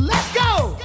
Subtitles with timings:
[0.00, 0.76] Let's go!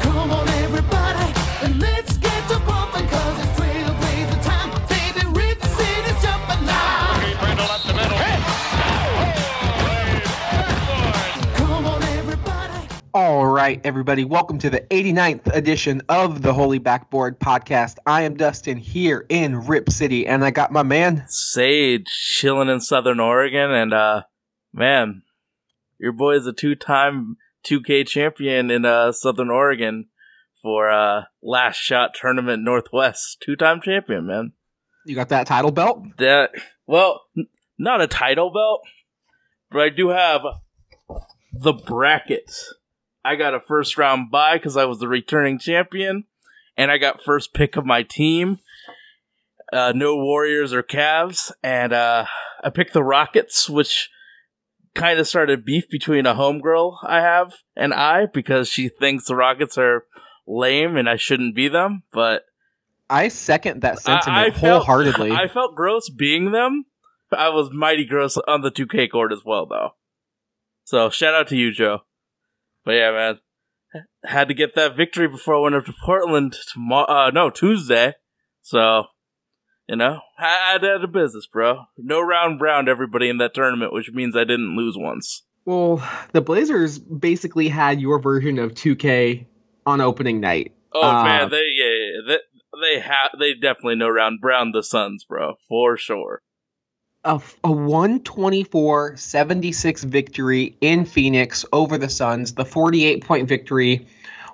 [0.00, 4.70] Come on, everybody, and let's get to bumping, cause it's trailblazer time.
[4.88, 7.20] Baby, Rip City's jumping now.
[7.38, 8.18] Brindle up the middle.
[11.54, 12.88] Come on, everybody.
[13.14, 17.98] All right, everybody, welcome to the 89th edition of the Holy Backboard Podcast.
[18.06, 21.24] I am Dustin here in Rip City, and I got my man.
[21.28, 24.22] Sage chilling in Southern Oregon, and uh,
[24.72, 25.22] man,
[26.00, 30.06] your boy is a two-time 2K champion in uh Southern Oregon
[30.62, 33.42] for uh Last Shot Tournament Northwest.
[33.44, 34.52] Two-time champion, man.
[35.04, 36.02] You got that title belt?
[36.18, 36.50] That
[36.86, 37.48] well, n-
[37.78, 38.82] not a title belt,
[39.70, 40.42] but I do have
[41.52, 42.52] the bracket.
[43.24, 46.24] I got a first round bye because I was the returning champion,
[46.76, 48.58] and I got first pick of my team.
[49.72, 52.26] Uh, no Warriors or Cavs, and uh,
[52.62, 54.10] I picked the Rockets, which
[54.94, 59.36] kind of started beef between a homegirl I have and I because she thinks the
[59.36, 60.04] Rockets are
[60.46, 62.44] lame and I shouldn't be them, but
[63.08, 65.30] I second that sentiment I, I felt- wholeheartedly.
[65.32, 66.84] I felt gross being them.
[67.30, 69.94] I was mighty gross on the 2K court as well, though.
[70.84, 72.00] So shout out to you, Joe.
[72.84, 73.38] But yeah, man,
[74.24, 77.06] had to get that victory before I went up to Portland tomorrow.
[77.06, 78.14] Uh, no, Tuesday.
[78.60, 79.04] So
[79.92, 81.84] you know, I had a business, bro.
[81.98, 85.42] No round brown to everybody in that tournament, which means I didn't lose once.
[85.66, 89.44] well, the Blazers basically had your version of 2K
[89.84, 90.72] on opening night.
[90.94, 92.38] Oh Uh, man, they yeah, yeah, they
[92.80, 96.40] they have they definitely no round brown the Suns, bro, for sure.
[97.24, 102.54] a, a 124 76 victory in Phoenix over the Suns.
[102.54, 104.06] The 48 point victory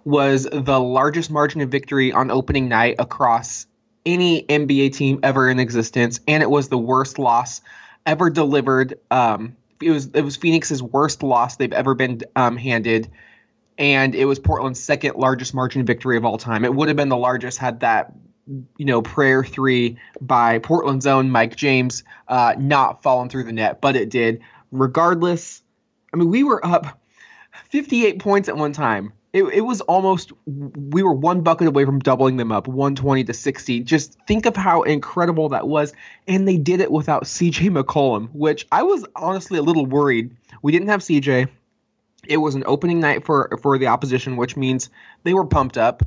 [0.04, 3.67] was the largest margin of victory on opening night across
[4.08, 7.60] any NBA team ever in existence, and it was the worst loss
[8.06, 8.98] ever delivered.
[9.10, 13.10] Um, it was it was Phoenix's worst loss they've ever been um, handed,
[13.76, 16.64] and it was Portland's second largest margin victory of all time.
[16.64, 18.12] It would have been the largest had that
[18.78, 23.80] you know prayer three by Portland's own Mike James uh, not fallen through the net,
[23.80, 24.40] but it did.
[24.72, 25.62] Regardless,
[26.12, 26.98] I mean we were up
[27.70, 29.12] 58 points at one time.
[29.32, 33.34] It, it was almost we were one bucket away from doubling them up 120 to
[33.34, 35.92] 60 just think of how incredible that was.
[36.26, 40.34] And they did it without cj mccollum which i was honestly a little worried.
[40.62, 41.48] We didn't have cj
[42.26, 44.88] it was an opening night for for the opposition which means
[45.24, 46.02] they were pumped up.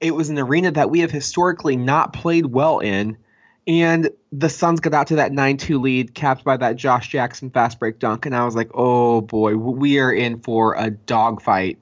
[0.00, 3.18] It was an arena that we have historically not played well in.
[3.66, 7.78] And the Suns got out to that 9-2 lead capped by that Josh Jackson fast
[7.78, 8.24] break dunk.
[8.26, 11.78] And I was like, "Oh boy, we are in for a dogfight."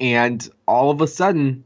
[0.00, 1.64] And all of a sudden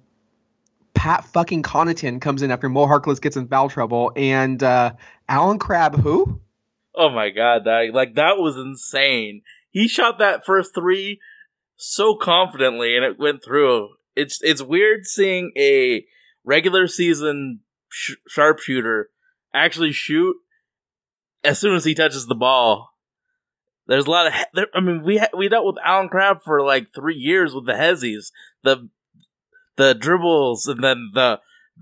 [0.95, 4.93] Pat fucking Connaughton comes in after Mo Harkless gets in foul trouble and uh
[5.29, 6.41] Allen Crabbe who?
[6.95, 7.95] Oh my god, dog.
[7.95, 9.43] like that was insane.
[9.71, 11.21] He shot that first three
[11.77, 13.89] so confidently, and it went through.
[14.15, 16.05] It's it's weird seeing a
[16.45, 19.09] regular season sh- sharpshooter
[19.55, 20.37] actually shoot
[21.43, 22.92] as soon as he touches the ball.
[23.87, 24.33] There's a lot of.
[24.55, 27.67] There, I mean, we ha- we dealt with Allen Crabbe for like three years with
[27.67, 28.31] the Hezzies,
[28.63, 28.89] the
[29.77, 31.41] the dribbles, and then the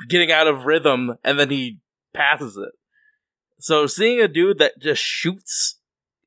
[0.09, 1.79] getting out of rhythm, and then he
[2.15, 2.73] passes it.
[3.59, 5.79] So seeing a dude that just shoots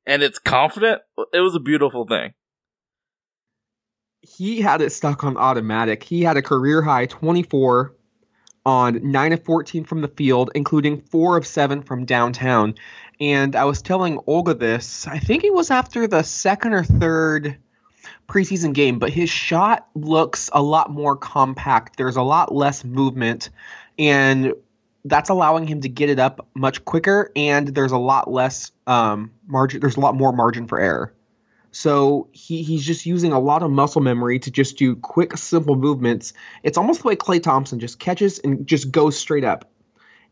[0.06, 1.02] and it's confident,
[1.32, 2.34] it was a beautiful thing.
[4.20, 6.02] he had it stuck on automatic.
[6.02, 7.94] He had a career high 24
[8.66, 12.74] on 9 of 14 from the field, including 4 of 7 from downtown.
[13.20, 17.56] And I was telling Olga this, I think it was after the second or third
[18.28, 21.96] preseason game, but his shot looks a lot more compact.
[21.96, 23.50] There's a lot less movement,
[23.98, 24.54] and
[25.04, 29.30] that's allowing him to get it up much quicker, and there's a lot less um,
[29.46, 29.80] margin.
[29.80, 31.14] There's a lot more margin for error.
[31.72, 35.74] So he, he's just using a lot of muscle memory to just do quick, simple
[35.74, 36.32] movements.
[36.62, 39.68] It's almost the way Klay Thompson just catches and just goes straight up.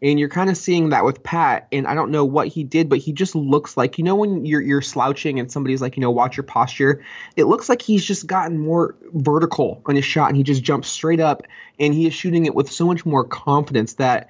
[0.02, 1.68] And you're kind of seeing that with Pat.
[1.70, 4.44] And I don't know what he did, but he just looks like you know when
[4.44, 7.04] you're you're slouching and somebody's like, you know, watch your posture.
[7.36, 10.88] It looks like he's just gotten more vertical on his shot and he just jumps
[10.88, 11.44] straight up
[11.78, 14.28] and he is shooting it with so much more confidence that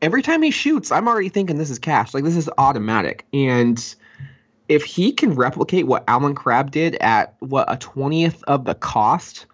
[0.00, 2.14] every time he shoots, I'm already thinking this is cash.
[2.14, 3.26] Like this is automatic.
[3.32, 3.94] And
[4.68, 9.46] if he can replicate what Allen Crabbe did at what a twentieth of the cost,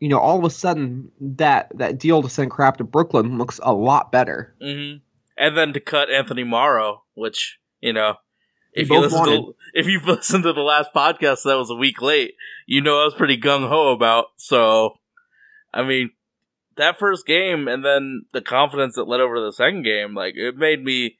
[0.00, 3.60] you know, all of a sudden that that deal to send Crabbe to Brooklyn looks
[3.62, 4.54] a lot better.
[4.62, 4.98] Mm-hmm.
[5.36, 8.14] And then to cut Anthony Morrow, which you know,
[8.72, 12.00] if you listen to if you've listened to the last podcast that was a week
[12.00, 12.34] late,
[12.66, 14.26] you know I was pretty gung ho about.
[14.36, 14.94] So,
[15.72, 16.10] I mean,
[16.76, 20.34] that first game and then the confidence that led over to the second game, like
[20.36, 21.18] it made me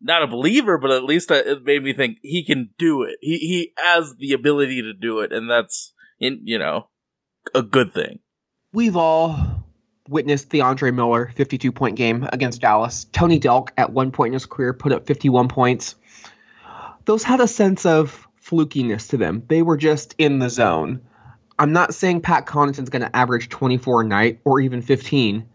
[0.00, 3.16] not a believer, but at least it made me think he can do it.
[3.20, 6.88] He he has the ability to do it, and that's in you know
[7.54, 8.18] a good thing.
[8.72, 9.64] We've all
[10.08, 13.04] witnessed the Andre Miller 52 point game against Dallas.
[13.12, 15.94] Tony Delk at one point in his career put up 51 points.
[17.04, 19.42] Those had a sense of flukiness to them.
[19.48, 21.00] They were just in the zone.
[21.58, 25.48] I'm not saying Pat Connaughton's going to average 24 a night or even 15,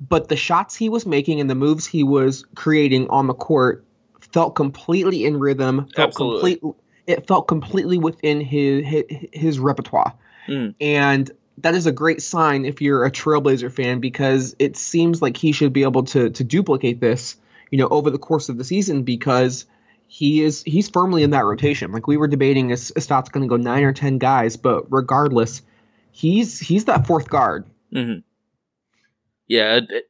[0.00, 3.84] but the shots he was making and the moves he was creating on the court
[4.20, 5.88] felt completely in rhythm.
[5.94, 6.56] Felt Absolutely.
[6.56, 6.76] complete.
[7.06, 10.14] It felt completely within his his, his repertoire,
[10.48, 10.74] Mm.
[10.80, 15.36] and that is a great sign if you're a Trailblazer fan because it seems like
[15.36, 17.36] he should be able to to duplicate this,
[17.70, 19.66] you know, over the course of the season because
[20.08, 21.92] he is he's firmly in that rotation.
[21.92, 25.62] Like we were debating, is Stotts going to go nine or ten guys, but regardless,
[26.10, 27.64] he's he's that fourth guard.
[27.92, 28.18] hmm
[29.46, 30.04] Yeah, it,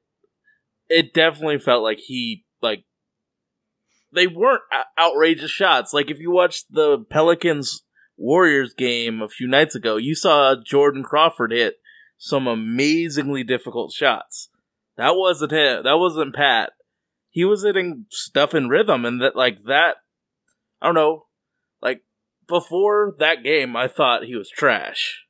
[0.88, 2.84] it definitely felt like he like
[4.12, 4.62] they weren't
[4.98, 5.92] outrageous shots.
[5.92, 7.82] Like if you watch the Pelicans
[8.16, 11.76] Warriors game a few nights ago, you saw Jordan Crawford hit
[12.18, 14.48] some amazingly difficult shots.
[14.96, 15.84] That wasn't him.
[15.84, 16.72] That wasn't Pat.
[17.30, 19.96] He was hitting stuff in rhythm, and that like that.
[20.80, 21.26] I don't know.
[21.80, 22.02] Like
[22.46, 25.24] before that game, I thought he was trash,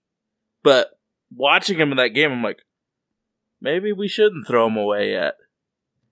[0.62, 0.90] but
[1.34, 2.62] watching him in that game, I'm like,
[3.60, 5.34] maybe we shouldn't throw him away yet.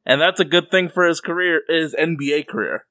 [0.07, 2.87] And that's a good thing for his career, his NBA career.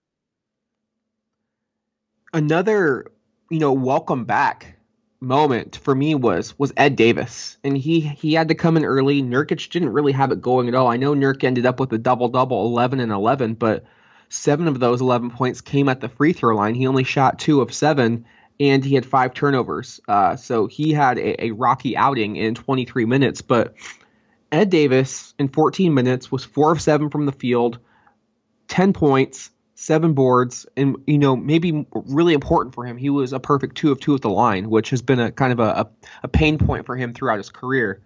[2.33, 3.11] another
[3.49, 4.79] you know welcome back
[5.21, 7.57] moment for me was was Ed Davis.
[7.63, 9.21] And he he had to come in early.
[9.21, 10.87] Nurkic didn't really have it going at all.
[10.87, 13.85] I know Nurk ended up with a double double 11 and 11 but
[14.29, 16.75] seven of those 11 points came at the free throw line.
[16.75, 18.25] He only shot two of seven
[18.59, 19.99] and he had five turnovers.
[20.07, 23.41] Uh, so he had a, a rocky outing in 23 minutes.
[23.41, 23.73] But
[24.51, 27.79] Ed Davis in 14 minutes was four of seven from the field
[28.67, 29.49] 10 points,
[29.79, 32.97] seven boards, and you know maybe really important for him.
[32.97, 35.53] He was a perfect two of two at the line, which has been a kind
[35.53, 35.89] of a,
[36.21, 38.01] a, pain point for him throughout his career.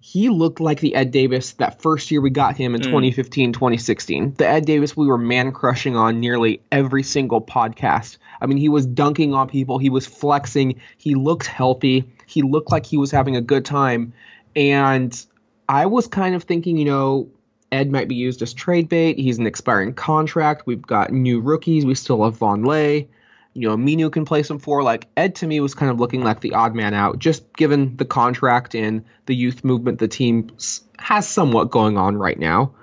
[0.00, 2.84] He looked like the Ed Davis that first year we got him in Mm.
[2.84, 4.34] 2015, 2016.
[4.34, 8.18] The Ed Davis we were man crushing on nearly every single podcast.
[8.42, 12.70] I mean, he was dunking on people, he was flexing, he looked healthy, he looked
[12.70, 14.12] like he was having a good time.
[14.54, 15.26] And
[15.68, 17.30] I was kind of thinking, you know,
[17.72, 19.18] Ed might be used as trade bait.
[19.18, 20.66] He's an expiring contract.
[20.66, 21.84] We've got new rookies.
[21.84, 23.08] We still have Vonleh.
[23.54, 24.82] You know, Minu can play some four.
[24.82, 27.96] Like Ed to me was kind of looking like the odd man out, just given
[27.96, 30.50] the contract and the youth movement the team
[30.98, 32.74] has somewhat going on right now.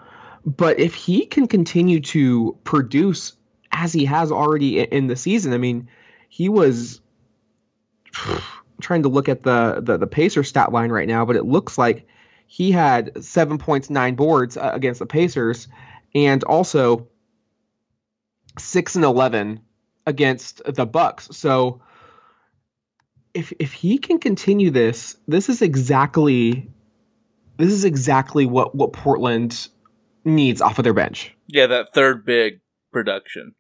[0.46, 3.34] But if he can continue to produce
[3.72, 5.88] as he has already in the season, I mean,
[6.28, 7.02] he was
[8.82, 11.78] trying to look at the the, the Pacer stat line right now, but it looks
[11.78, 12.08] like
[12.54, 15.68] he had seven points, nine boards uh, against the Pacers,
[16.14, 17.08] and also
[18.60, 19.62] six and eleven
[20.06, 21.30] against the Bucks.
[21.32, 21.82] So
[23.34, 26.70] if if he can continue this, this is exactly
[27.58, 29.68] this is exactly what what Portland
[30.24, 31.36] needs off of their bench.
[31.48, 32.62] Yeah, that third big
[32.92, 33.56] production.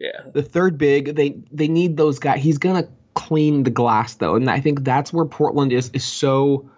[0.00, 0.22] Yeah.
[0.34, 4.50] the third big they they need those guys he's gonna clean the glass though and
[4.50, 6.68] i think that's where portland is is so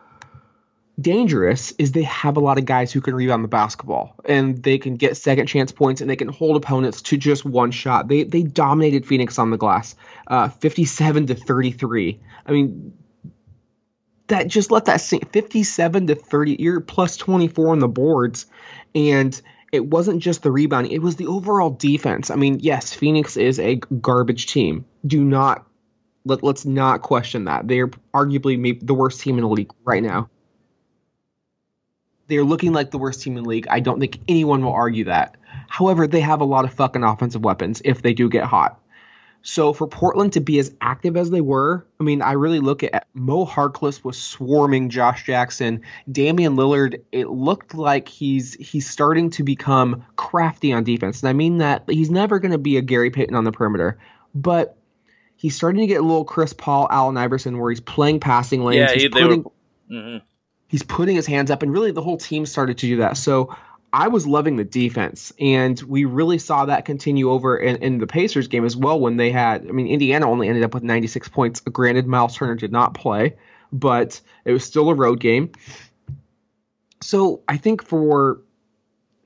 [1.01, 4.79] dangerous is they have a lot of guys who can rebound the basketball and they
[4.79, 8.09] can get second chance points and they can hold opponents to just one shot.
[8.09, 9.95] They they dominated phoenix on the glass
[10.27, 12.93] uh 57 to 33 i mean
[14.27, 18.45] that just let that sink 57 to 30 you're plus 24 on the boards.
[18.95, 19.41] And
[19.73, 22.31] it wasn't just the rebounding it was the overall defense.
[22.31, 24.85] I mean yes phoenix is a garbage team.
[25.07, 25.65] Do not
[26.25, 27.69] let, let's not question that.
[27.69, 30.29] They're arguably maybe the worst team in the league right now
[32.29, 33.67] they're looking like the worst team in the league.
[33.69, 35.37] I don't think anyone will argue that.
[35.69, 38.81] However they have a lot of fucking offensive weapons if they do get hot.
[39.41, 42.83] So for Portland to be as active as they were, I mean, I really look
[42.83, 47.03] at Mo Harkless was swarming Josh Jackson, Damian Lillard.
[47.13, 51.85] It looked like he's he's starting to become crafty on defense, and I mean that
[51.89, 53.99] he's never going to be a Gary Payton on the perimeter,
[54.35, 54.77] but
[55.37, 58.91] he's starting to get a little Chris Paul, Allen Iverson, where he's playing passing lanes.
[58.91, 59.51] Yeah, he's he- they putting, were-
[59.89, 60.19] hmm
[60.69, 63.17] he's putting his hands up and really the whole team started to do that.
[63.17, 63.57] So
[63.93, 68.07] i was loving the defense and we really saw that continue over in, in the
[68.07, 71.29] pacers game as well when they had i mean indiana only ended up with 96
[71.29, 71.61] points.
[71.61, 73.37] Granted miles turner did not play
[73.73, 75.53] but it was still a road game.
[77.01, 78.43] So i think for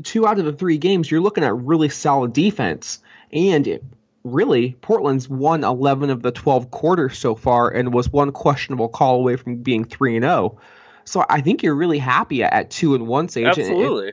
[0.02, 3.00] two out of the three games you're looking at really solid defense
[3.32, 3.84] and it,
[4.24, 9.16] really portland's won 11 of the 12 quarters so far and was one questionable call
[9.16, 10.58] away from being 3 and 0
[11.04, 14.12] so I think you're really happy at two and one stage, and it, Absolutely.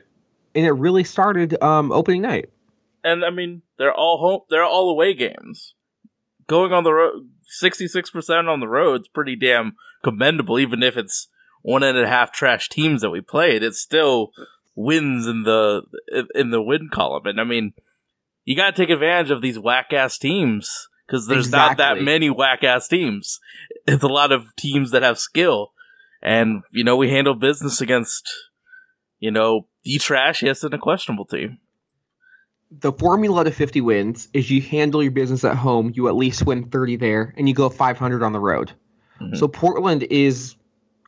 [0.54, 2.50] and it really started um, opening night.
[3.02, 4.40] And I mean, they're all home.
[4.50, 5.74] They're all away games.
[6.46, 10.58] going on the road, sixty six percent on the road is pretty damn commendable.
[10.58, 11.28] Even if it's
[11.62, 14.32] one and a half trash teams that we played, it still
[14.74, 15.82] wins in the
[16.34, 17.26] in the win column.
[17.26, 17.72] And I mean,
[18.44, 22.30] you got to take advantage of these whack ass teams because there's not that many
[22.30, 23.40] whack ass teams.
[23.86, 25.72] It's a lot of teams that have skill,
[26.22, 28.28] and you know we handle business against
[29.18, 31.58] you know the trashiest and a questionable team.
[32.70, 36.46] the formula to 50 wins is you handle your business at home, you at least
[36.46, 38.70] win 30 there, and you go 500 on the road.
[39.20, 39.36] Mhm.
[39.36, 40.54] So Portland is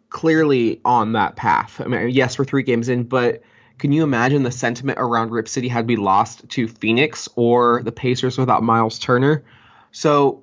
[0.09, 1.81] clearly on that path.
[1.81, 3.43] I mean, yes, we're three games in, but
[3.79, 7.93] can you imagine the sentiment around Rip City had we lost to Phoenix or the
[7.93, 9.45] Pacers without Miles Turner?
[9.93, 10.42] So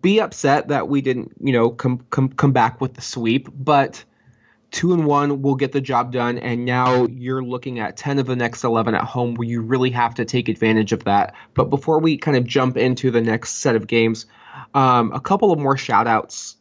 [0.00, 4.04] be upset that we didn't, you know, come come come back with the sweep, but
[4.70, 6.38] two and one will get the job done.
[6.38, 9.34] And now you're looking at 10 of the next 11 at home.
[9.34, 11.34] Where you really have to take advantage of that.
[11.54, 14.26] But before we kind of jump into the next set of games
[14.72, 16.56] um, a couple of more shout outs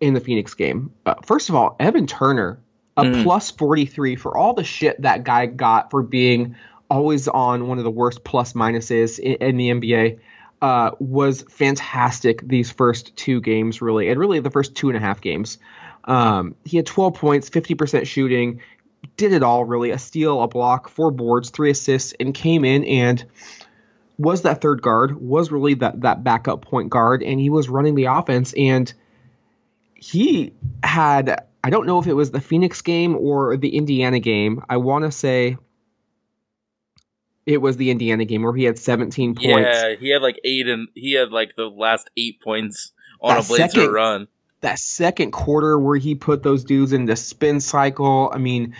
[0.00, 0.92] in the phoenix game.
[1.06, 2.58] Uh, first of all evan turner
[2.96, 3.22] a Mm.
[3.22, 6.56] plus 43 for all the shit that guy got for being
[6.90, 10.18] always on one of the worst plus minuses in, in the nba
[10.62, 15.00] uh, was fantastic these first two games really and really the first two and a
[15.00, 15.58] half games
[16.04, 18.60] um, he had 12 points, 50% shooting,
[19.16, 22.84] did it all really a steal, a block, four boards, three assists, and came in
[22.84, 23.24] and
[24.18, 27.94] was that third guard, was really that, that backup point guard, and he was running
[27.94, 28.52] the offense.
[28.56, 28.92] And
[29.94, 30.52] he
[30.82, 34.64] had, I don't know if it was the Phoenix game or the Indiana game.
[34.68, 35.56] I want to say
[37.46, 39.46] it was the Indiana game where he had 17 points.
[39.48, 43.44] Yeah, he had like eight and he had like the last eight points on That
[43.44, 44.28] a Blazer second- run.
[44.60, 48.30] That second quarter where he put those dudes in the spin cycle.
[48.32, 48.76] I mean,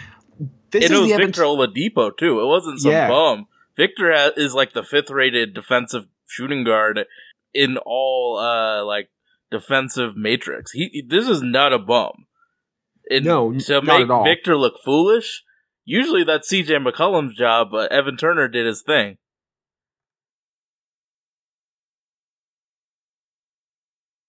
[0.71, 2.40] this and it is was the Victor Oladipo too.
[2.40, 3.09] It wasn't some Yeah.
[3.09, 3.47] bum.
[3.76, 7.07] Victor is like the fifth rated defensive shooting guard
[7.52, 9.11] in all uh like
[9.50, 10.71] defensive matrix.
[10.71, 12.26] He this is not a bum.
[13.11, 14.25] And No, to not make.
[14.37, 15.42] Victor look foolish.
[15.85, 19.17] Usually that's CJ McCollum's job, but Evan Turner did his thing.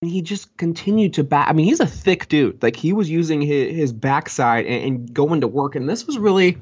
[0.04, 1.48] and he just continued to back.
[1.48, 2.62] I mean, he's a thick dude.
[2.62, 5.76] Like he was using his, his backside and, and going to work.
[5.76, 6.58] And this was really,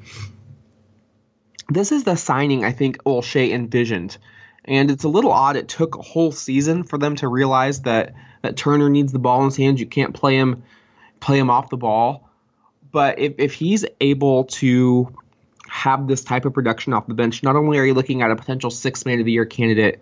[1.68, 4.16] this is the signing I think Olshey envisioned.
[4.64, 5.56] And it's a little odd.
[5.56, 9.40] It took a whole season for them to realize that that Turner needs the ball
[9.40, 9.80] in his hands.
[9.80, 10.62] You can't play him,
[11.18, 12.28] play him off the ball.
[12.92, 15.12] But if if he's able to
[15.68, 18.36] have this type of production off the bench, not only are you looking at a
[18.36, 20.00] potential six man of the year candidate,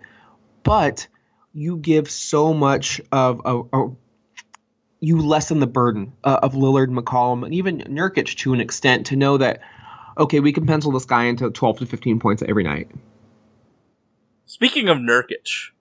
[0.63, 1.07] but
[1.53, 3.91] you give so much of a, a
[4.99, 9.15] you lessen the burden uh, of Lillard, McCollum, and even Nurkic to an extent to
[9.15, 9.61] know that
[10.17, 12.89] okay, we can pencil this guy into 12 to 15 points every night.
[14.45, 15.71] Speaking of Nurkic,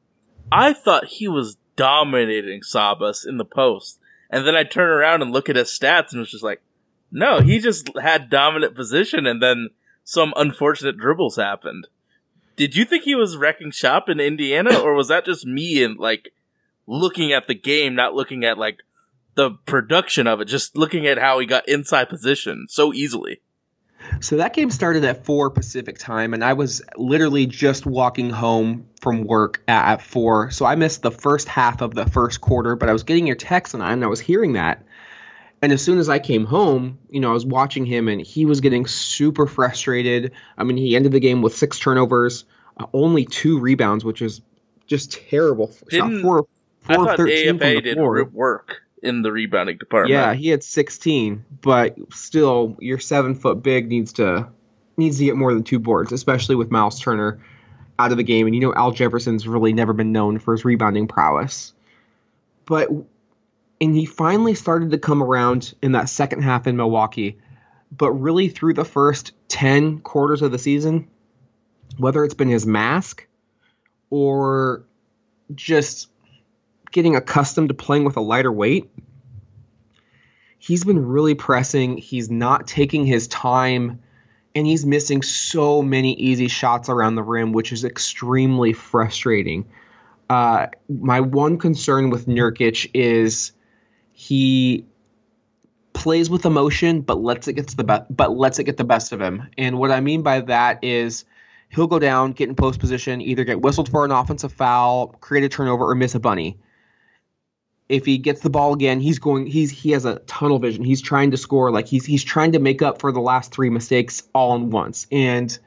[0.52, 3.98] I thought he was dominating Sabas in the post.
[4.30, 6.62] And then I turn around and look at his stats and was just like,
[7.10, 9.70] no, he just had dominant position and then
[10.04, 11.88] some unfortunate dribbles happened.
[12.56, 15.98] Did you think he was wrecking shop in Indiana or was that just me and
[15.98, 16.32] like
[16.86, 18.80] looking at the game, not looking at like
[19.34, 23.40] the production of it, just looking at how he got inside position so easily?
[24.20, 28.86] So that game started at 4 Pacific time, and I was literally just walking home
[29.00, 30.50] from work at, at 4.
[30.50, 33.36] So I missed the first half of the first quarter, but I was getting your
[33.36, 34.84] text and I was hearing that.
[35.62, 38.46] And as soon as I came home, you know, I was watching him and he
[38.46, 40.32] was getting super frustrated.
[40.56, 42.44] I mean, he ended the game with six turnovers,
[42.78, 44.40] uh, only two rebounds, which is
[44.86, 45.70] just terrible.
[45.90, 46.46] Didn't- four,
[46.88, 47.98] I four thought 13 from AFA did
[48.32, 50.12] work in the rebounding department.
[50.12, 54.48] Yeah, he had 16, but still, your seven foot big needs to
[54.96, 57.38] needs to get more than two boards, especially with Miles Turner
[57.98, 58.46] out of the game.
[58.46, 61.72] And you know, Al Jefferson's really never been known for his rebounding prowess.
[62.66, 62.88] But
[63.80, 67.38] and he finally started to come around in that second half in Milwaukee.
[67.90, 71.08] But really, through the first 10 quarters of the season,
[71.96, 73.26] whether it's been his mask
[74.10, 74.84] or
[75.54, 76.08] just
[76.92, 78.90] getting accustomed to playing with a lighter weight,
[80.58, 81.96] he's been really pressing.
[81.96, 84.00] He's not taking his time,
[84.54, 89.68] and he's missing so many easy shots around the rim, which is extremely frustrating.
[90.28, 93.50] Uh, my one concern with Nurkic is
[94.20, 94.84] he
[95.92, 98.84] plays with emotion, but lets it get to the be- but lets it get the
[98.84, 99.48] best of him.
[99.58, 101.24] And what I mean by that is
[101.68, 105.44] he'll go down, get in post position, either get whistled for an offensive foul, create
[105.44, 106.58] a turnover, or miss a bunny
[107.90, 110.84] if he gets the ball again, he's going he's he has a tunnel vision.
[110.84, 113.68] He's trying to score like he's he's trying to make up for the last three
[113.68, 115.08] mistakes all in once.
[115.10, 115.58] And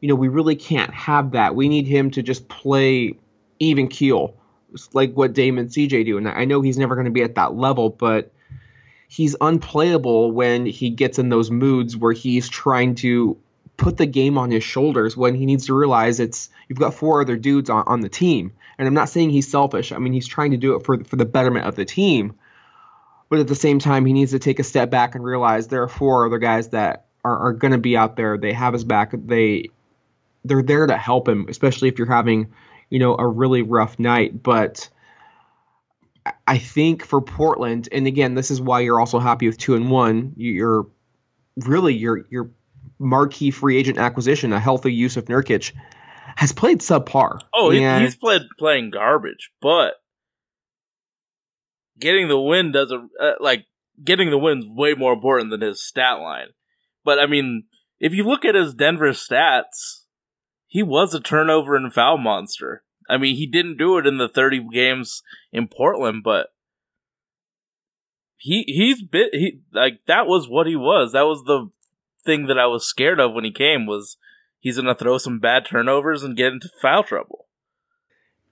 [0.00, 1.54] you know, we really can't have that.
[1.54, 3.14] We need him to just play
[3.58, 4.34] even keel,
[4.92, 6.18] like what Dame and CJ do.
[6.18, 8.32] And I know he's never going to be at that level, but
[9.08, 13.36] he's unplayable when he gets in those moods where he's trying to
[13.76, 17.22] put the game on his shoulders when he needs to realize it's you've got four
[17.22, 18.52] other dudes on, on the team.
[18.78, 19.92] And I'm not saying he's selfish.
[19.92, 22.34] I mean he's trying to do it for for the betterment of the team.
[23.30, 25.84] But at the same time, he needs to take a step back and realize there
[25.84, 28.36] are four other guys that are, are going to be out there.
[28.36, 29.12] They have his back.
[29.14, 29.70] They
[30.44, 32.52] they're there to help him, especially if you're having,
[32.90, 34.42] you know, a really rough night.
[34.42, 34.88] But
[36.46, 39.90] I think for Portland, and again, this is why you're also happy with two and
[39.90, 40.34] one.
[40.36, 40.86] You're
[41.56, 42.50] really your your
[42.98, 45.72] marquee free agent acquisition, a healthy Jusuf Nurkic,
[46.36, 47.40] has played subpar.
[47.54, 49.94] Oh, And- he's played playing garbage, but
[51.98, 53.64] getting the win doesn't uh, like
[54.02, 56.48] getting the win's way more important than his stat line.
[57.04, 57.64] But I mean,
[57.98, 59.99] if you look at his Denver stats,
[60.70, 62.84] he was a turnover and foul monster.
[63.08, 66.46] I mean, he didn't do it in the 30 games in Portland, but
[68.36, 71.12] he he's bit he like that was what he was.
[71.12, 71.70] That was the
[72.24, 74.16] thing that I was scared of when he came was
[74.60, 77.48] he's going to throw some bad turnovers and get into foul trouble.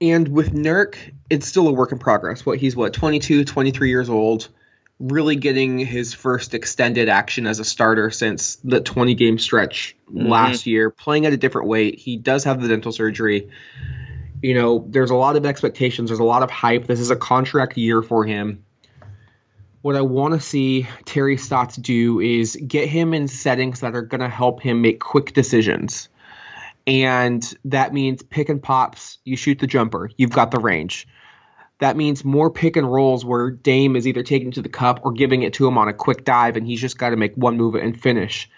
[0.00, 0.96] And with Nurk,
[1.30, 2.44] it's still a work in progress.
[2.44, 4.48] What he's what 22, 23 years old,
[5.00, 10.28] really getting his first extended action as a starter since the 20 game stretch Mhm.
[10.28, 11.99] last year, playing at a different weight.
[11.99, 13.49] He does have the dental surgery.
[14.43, 16.87] You know, there's a lot of expectations, there's a lot of hype.
[16.87, 18.64] This is a contract year for him.
[19.83, 24.02] What I want to see Terry Stotts do is get him in settings that are
[24.02, 26.09] going to help him make quick decisions
[26.88, 29.19] and that means pick and pops.
[29.25, 30.11] You shoot the jumper.
[30.17, 31.07] You've got the range.
[31.80, 35.12] That means more pick and rolls where Dame is either taking to the cup or
[35.12, 37.56] giving it to him on a quick dive, and he's just got to make one
[37.56, 38.50] move and finish.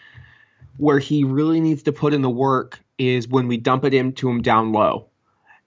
[0.78, 4.30] Where he really needs to put in the work is when we dump it into
[4.30, 5.08] him down low,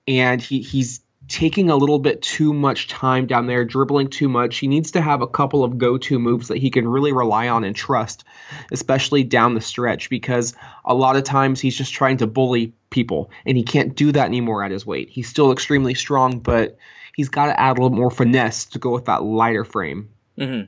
[0.08, 4.58] and he he's taking a little bit too much time down there, dribbling too much.
[4.58, 7.64] He needs to have a couple of go-to moves that he can really rely on
[7.64, 8.26] and trust,
[8.72, 13.32] especially down the stretch, because a lot of times he's just trying to bully people,
[13.46, 15.10] and he can't do that anymore at his weight.
[15.10, 16.78] He's still extremely strong, but
[17.16, 20.10] he's got to add a little more finesse to go with that lighter frame.
[20.38, 20.62] hmm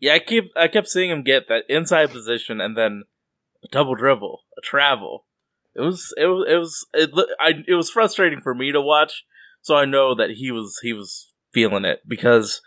[0.00, 3.04] Yeah, I keep I kept seeing him get that inside position and then
[3.64, 5.26] a double dribble, a travel.
[5.74, 9.24] It was it was it was it, I, it was frustrating for me to watch.
[9.62, 12.60] So I know that he was he was feeling it because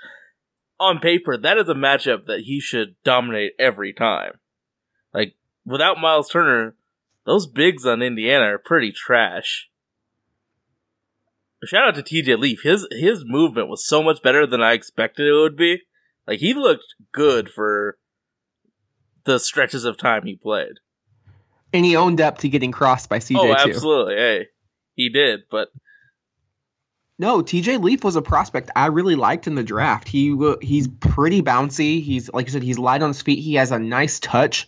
[0.80, 4.34] on paper that is a matchup that he should dominate every time.
[5.14, 6.76] Like without Miles Turner,
[7.26, 9.70] those bigs on Indiana are pretty trash.
[11.66, 12.62] Shout out to TJ Leaf.
[12.64, 15.82] His his movement was so much better than I expected it would be.
[16.28, 17.98] Like he looked good for
[19.26, 20.74] the stretches of time he played.
[21.74, 23.72] And he owned up to getting crossed by CJ oh, too.
[23.72, 24.16] absolutely.
[24.16, 24.48] Hey,
[24.96, 25.70] he did, but
[27.20, 30.08] No, TJ Leaf was a prospect I really liked in the draft.
[30.08, 32.04] He he's pretty bouncy.
[32.04, 33.40] He's like you said, he's light on his feet.
[33.40, 34.68] He has a nice touch.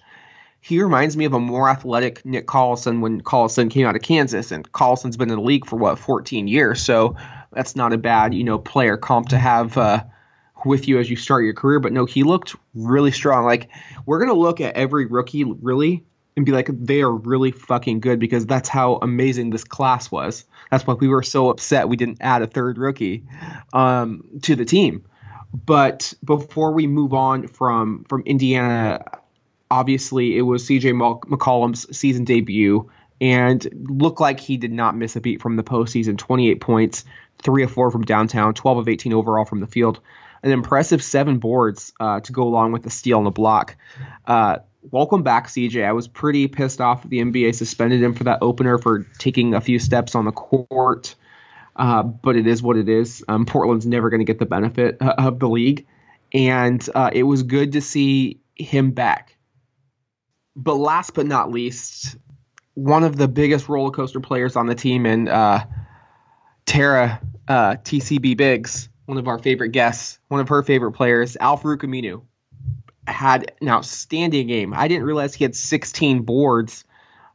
[0.64, 4.50] He reminds me of a more athletic Nick Collison when Collison came out of Kansas,
[4.50, 6.82] and Collison's been in the league for what 14 years.
[6.82, 7.18] So
[7.52, 10.06] that's not a bad you know player comp to have uh,
[10.64, 11.82] with you as you start your career.
[11.82, 13.44] But no, he looked really strong.
[13.44, 13.70] Like
[14.06, 16.06] we're gonna look at every rookie really
[16.38, 20.46] and be like they are really fucking good because that's how amazing this class was.
[20.72, 23.26] That's why we were so upset we didn't add a third rookie
[23.74, 25.04] um, to the team.
[25.54, 29.04] But before we move on from from Indiana,
[29.74, 35.22] obviously it was CJ McCollum's season debut and looked like he did not miss a
[35.22, 36.16] beat from the postseason.
[36.16, 37.06] 28 points,
[37.42, 40.00] three of four from downtown, 12 of 18 overall from the field.
[40.44, 43.76] An impressive seven boards uh, to go along with the steal and the block.
[44.28, 44.58] Uh,
[44.92, 45.84] welcome back, CJ.
[45.84, 49.62] I was pretty pissed off the NBA suspended him for that opener for taking a
[49.62, 51.16] few steps on the court.
[51.76, 53.24] Uh, but it is what it is.
[53.28, 55.88] Um, Portland's never going to get the benefit uh, of the league,
[56.32, 59.36] and uh, it was good to see him back.
[60.56, 62.18] But last but not least,
[62.76, 65.66] one of the biggest roller coaster players on the team, and uh,
[66.66, 71.82] Tara uh, TCB Biggs, one of our favorite guests, one of her favorite players, Al-Farouq
[71.82, 72.24] Aminu,
[73.08, 74.74] had an outstanding game.
[74.74, 76.86] I didn't realize he had 16 boards,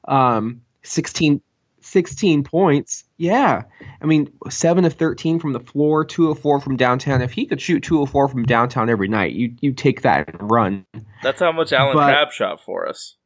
[0.07, 1.41] um, 16,
[1.89, 3.05] 16 points.
[3.17, 3.63] Yeah.
[4.03, 7.23] I mean, 7 of 13 from the floor, 2 of 4 from downtown.
[7.23, 10.29] If he could shoot 2 of 4 from downtown every night, you you take that
[10.29, 10.85] and run.
[11.23, 13.17] that's how much Alan But- Crab shot for us.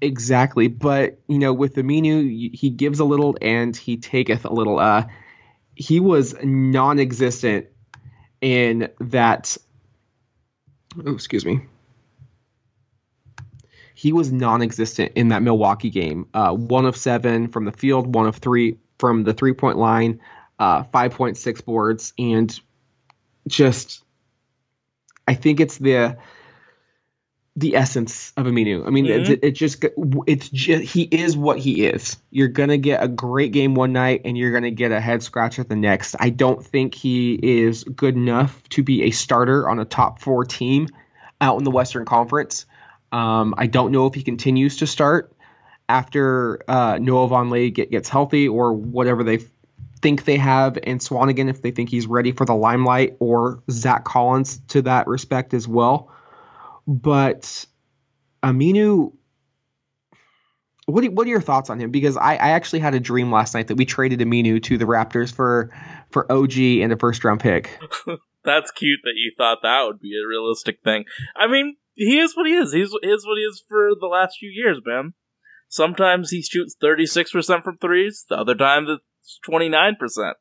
[0.00, 0.66] Exactly.
[0.66, 4.80] But, you know, with Aminu, y- he gives a little and he taketh a little.
[4.80, 5.04] Uh,
[5.76, 7.66] he was non existent
[8.40, 9.56] in that.
[11.06, 11.60] Oh, excuse me.
[14.02, 16.26] He was non existent in that Milwaukee game.
[16.34, 20.20] Uh, one of seven from the field, one of three from the three point line.
[20.58, 22.60] uh, 5.6 boards, and
[23.48, 24.02] just
[25.26, 26.16] I think it's the
[27.54, 28.84] the essence of Aminu.
[28.86, 29.28] I mean, Mhm.
[29.28, 29.84] it, it just
[30.26, 32.16] it's just he is what he is.
[32.30, 35.62] You're gonna get a great game one night, and you're gonna get a head scratcher
[35.62, 36.16] the next.
[36.18, 40.44] I don't think he is good enough to be a starter on a top four
[40.44, 40.88] team
[41.40, 42.66] out in the Western Conference.
[43.12, 45.36] Um, I don't know if he continues to start
[45.88, 49.40] after uh, Noah Vonleh get, gets healthy or whatever they
[50.00, 54.04] think they have, and Swanigan if they think he's ready for the limelight, or Zach
[54.04, 56.10] Collins to that respect as well.
[56.88, 57.66] But
[58.42, 59.12] Aminu,
[60.86, 61.90] what, what are your thoughts on him?
[61.90, 64.84] Because I, I actually had a dream last night that we traded Aminu to the
[64.84, 65.70] Raptors for
[66.10, 67.78] for OG and a first round pick.
[68.44, 71.04] That's cute that you thought that would be a realistic thing.
[71.36, 72.72] I mean, he is what he is.
[72.72, 75.14] He's is what he is for the last few years, man.
[75.68, 80.32] Sometimes he shoots 36% from threes, the other times it's 29%.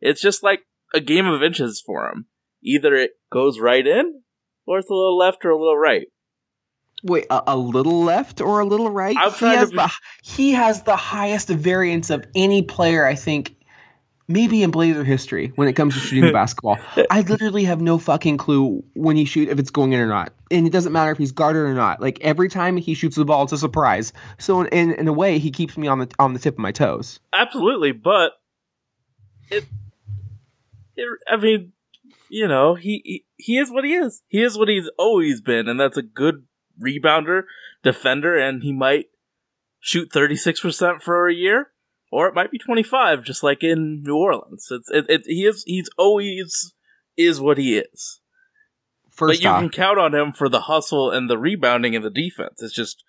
[0.00, 0.60] It's just like
[0.94, 2.26] a game of inches for him.
[2.62, 4.22] Either it goes right in,
[4.66, 6.06] or it's a little left or a little right.
[7.02, 9.16] Wait, a, a little left or a little right?
[9.38, 13.54] He has be- the he has the highest variance of any player I think
[14.30, 16.78] maybe in Blazer history when it comes to shooting the basketball.
[17.10, 20.32] I literally have no fucking clue when he shoot if it's going in or not.
[20.50, 22.00] And it doesn't matter if he's guarded or not.
[22.00, 24.12] Like every time he shoots the ball, it's a surprise.
[24.38, 26.72] So in, in, a way, he keeps me on the on the tip of my
[26.72, 27.18] toes.
[27.32, 28.32] Absolutely, but
[29.50, 29.64] it,
[30.96, 31.72] it I mean,
[32.28, 34.22] you know, he, he he is what he is.
[34.28, 36.44] He is what he's always been, and that's a good
[36.80, 37.42] rebounder,
[37.82, 39.06] defender, and he might
[39.80, 41.69] shoot thirty six percent for a year,
[42.10, 44.68] or it might be twenty five, just like in New Orleans.
[44.70, 46.74] It's it, it he is he's always
[47.16, 48.20] is what he is.
[49.10, 52.04] First but you off, can count on him for the hustle and the rebounding and
[52.04, 52.62] the defense.
[52.62, 53.04] It's just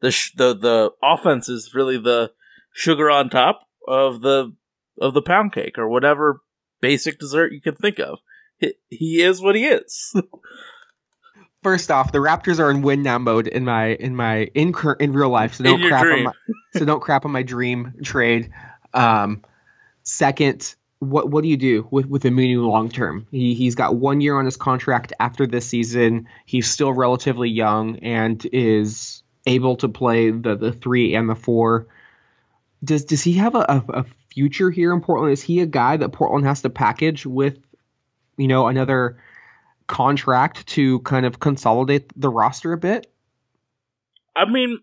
[0.00, 2.32] the sh- the the offense is really the
[2.72, 4.54] sugar on top of the
[5.00, 6.40] of the pound cake or whatever
[6.80, 8.18] basic dessert you can think of.
[8.58, 10.14] He, he is what he is.
[11.62, 15.12] first off, the Raptors are in win now mode in my in my in in
[15.12, 15.54] real life.
[15.54, 16.32] So don't crap on my
[16.74, 18.50] so don't crap on my dream trade.
[18.92, 19.42] Um,
[20.02, 23.26] second, what what do you do with with Aminu long term?
[23.30, 26.28] He he's got one year on his contract after this season.
[26.46, 31.86] He's still relatively young and is able to play the the three and the four.
[32.84, 35.32] Does does he have a, a, a future here in Portland?
[35.32, 37.58] Is he a guy that Portland has to package with,
[38.36, 39.18] you know, another
[39.92, 43.12] contract to kind of consolidate the roster a bit?
[44.34, 44.78] I mean,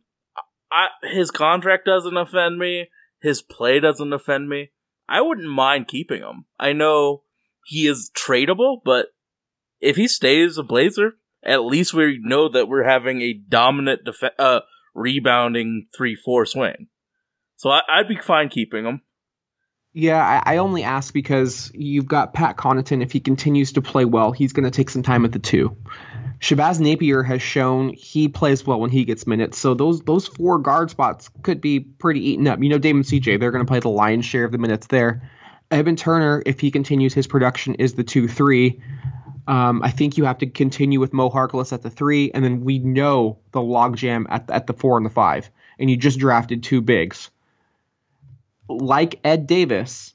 [0.72, 2.90] I, his contract doesn't offend me.
[3.20, 4.70] His play doesn't offend me.
[5.10, 6.46] I wouldn't mind keeping him.
[6.60, 7.24] I know
[7.66, 9.08] he is tradable, but
[9.82, 14.38] if he stays a Blazer, at least we know that we're having a dominant def-
[14.38, 14.60] uh,
[14.94, 16.88] rebounding three four swing.
[17.56, 19.02] So I, I'd be fine keeping him.
[19.94, 23.02] Yeah, I, I only ask because you've got Pat Connaughton.
[23.02, 25.76] If he continues to play well, he's going to take some time at the two.
[26.40, 29.58] Shabazz Napier has shown he plays well when he gets minutes.
[29.58, 32.62] So those those four guard spots could be pretty eaten up.
[32.62, 35.30] You know, Damon CJ, they're going to play the lion's share of the minutes there.
[35.72, 38.82] Evan Turner, if he continues his production, is the two three.
[39.48, 42.62] Um, I think you have to continue with Mo Harkless at the three, and then
[42.62, 46.64] we know the logjam at at the four and the five, and you just drafted
[46.64, 47.32] two bigs.
[48.70, 50.14] Like Ed Davis,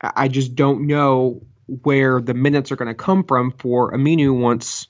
[0.00, 4.88] I just don't know where the minutes are going to come from for Aminu once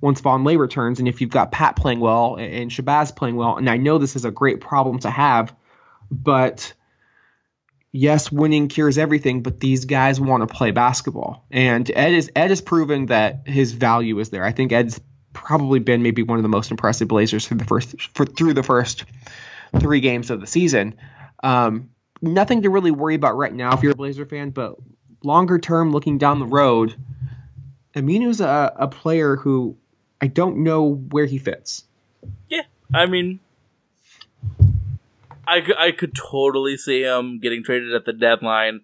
[0.00, 3.70] once Vonleh returns, and if you've got Pat playing well and Shabazz playing well, and
[3.70, 5.54] I know this is a great problem to have,
[6.10, 6.74] but
[7.92, 12.50] yes, winning cures everything, but these guys want to play basketball, and Ed is Ed
[12.50, 14.44] has proven that his value is there.
[14.44, 15.00] I think Ed's
[15.32, 18.62] probably been maybe one of the most impressive Blazers through the first for, through the
[18.62, 19.04] first
[19.78, 20.94] three games of the season.
[21.42, 21.90] Um,
[22.22, 24.76] nothing to really worry about right now if you're a Blazer fan, but
[25.22, 26.94] longer term, looking down the road,
[27.94, 29.76] Aminu's a, a player who
[30.20, 31.84] I don't know where he fits.
[32.48, 32.62] Yeah,
[32.94, 33.40] I mean,
[35.46, 38.82] I, I could totally see him getting traded at the deadline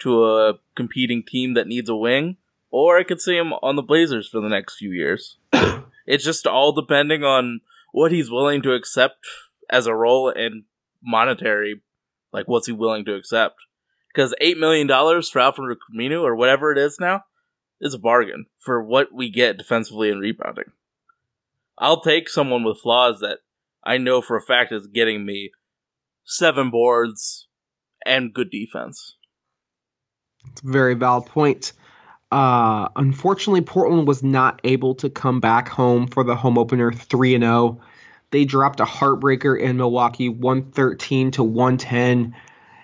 [0.00, 2.36] to a competing team that needs a wing,
[2.70, 5.36] or I could see him on the Blazers for the next few years.
[6.06, 7.60] it's just all depending on
[7.92, 9.26] what he's willing to accept
[9.68, 10.64] as a role and
[11.02, 11.82] monetary,
[12.32, 13.56] like what's he willing to accept.
[14.12, 17.22] Because eight million dollars for Alfred Camino or whatever it is now
[17.80, 20.72] is a bargain for what we get defensively and rebounding.
[21.78, 23.38] I'll take someone with flaws that
[23.84, 25.52] I know for a fact is getting me
[26.24, 27.46] seven boards
[28.04, 29.14] and good defense.
[30.50, 31.72] It's a very valid point.
[32.30, 37.36] Uh, unfortunately, Portland was not able to come back home for the home opener 3
[37.36, 37.80] and 0.
[38.30, 42.34] They dropped a heartbreaker in Milwaukee 113 to 110.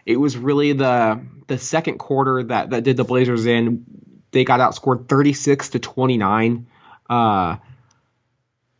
[0.07, 3.85] It was really the the second quarter that that did the Blazers in.
[4.31, 6.67] They got outscored 36 to 29.
[7.09, 7.57] Uh,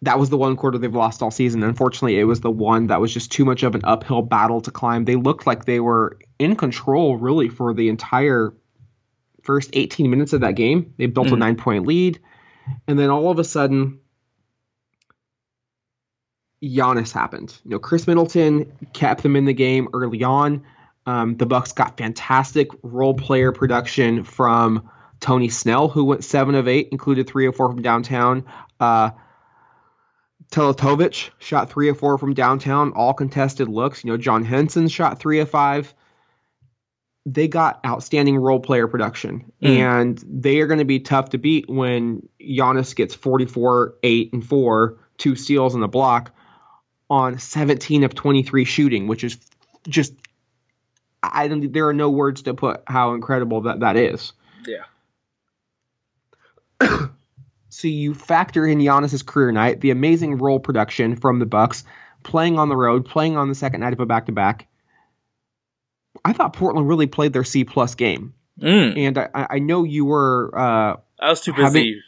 [0.03, 1.63] that was the one quarter they've lost all season.
[1.63, 4.71] Unfortunately, it was the one that was just too much of an uphill battle to
[4.71, 5.05] climb.
[5.05, 8.53] They looked like they were in control really for the entire
[9.43, 10.95] first 18 minutes of that game.
[10.99, 11.39] They built a Mhm.
[11.39, 12.19] nine point lead,
[12.89, 14.01] and then all of a sudden,
[16.65, 17.59] Giannis happened.
[17.65, 20.63] You know, Khris Middleton kept them in the game early on.
[21.07, 24.89] Um, the Bucks got fantastic role player production from
[25.21, 28.45] Tony Snell, who went seven of eight, included three of four from downtown.
[28.81, 29.11] Uh,
[30.51, 34.05] Teletovic shot three of four from downtown, all contested looks.
[34.05, 35.95] You know, John Henson shot three of five.
[37.27, 39.69] They got outstanding role player production, Mm.
[39.69, 44.45] and they are going to be tough to beat when Giannis gets 44, 8, and
[44.45, 46.34] 4, two steals and a block
[47.15, 49.39] on 17 of 23 shooting, which is
[49.89, 50.13] just
[51.23, 54.33] I don't there are no words to put how incredible that that is.
[54.67, 54.85] Yeah.
[57.71, 61.83] So you factor in Giannis's career night, the amazing role production from the Bucks,
[62.23, 64.69] playing on the road, playing on the second night of a back to back.
[66.25, 68.97] I thought Portland really played their C plus game, Mm.
[68.97, 70.53] and I, I know you were.
[70.57, 72.01] Uh, I was too Having- busy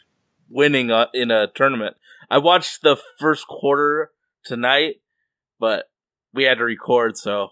[0.49, 1.97] winning uh, in a tournament.
[2.31, 4.13] I watched the first quarter
[4.47, 4.97] tonight,
[5.59, 5.87] but
[6.33, 7.49] we had to record, so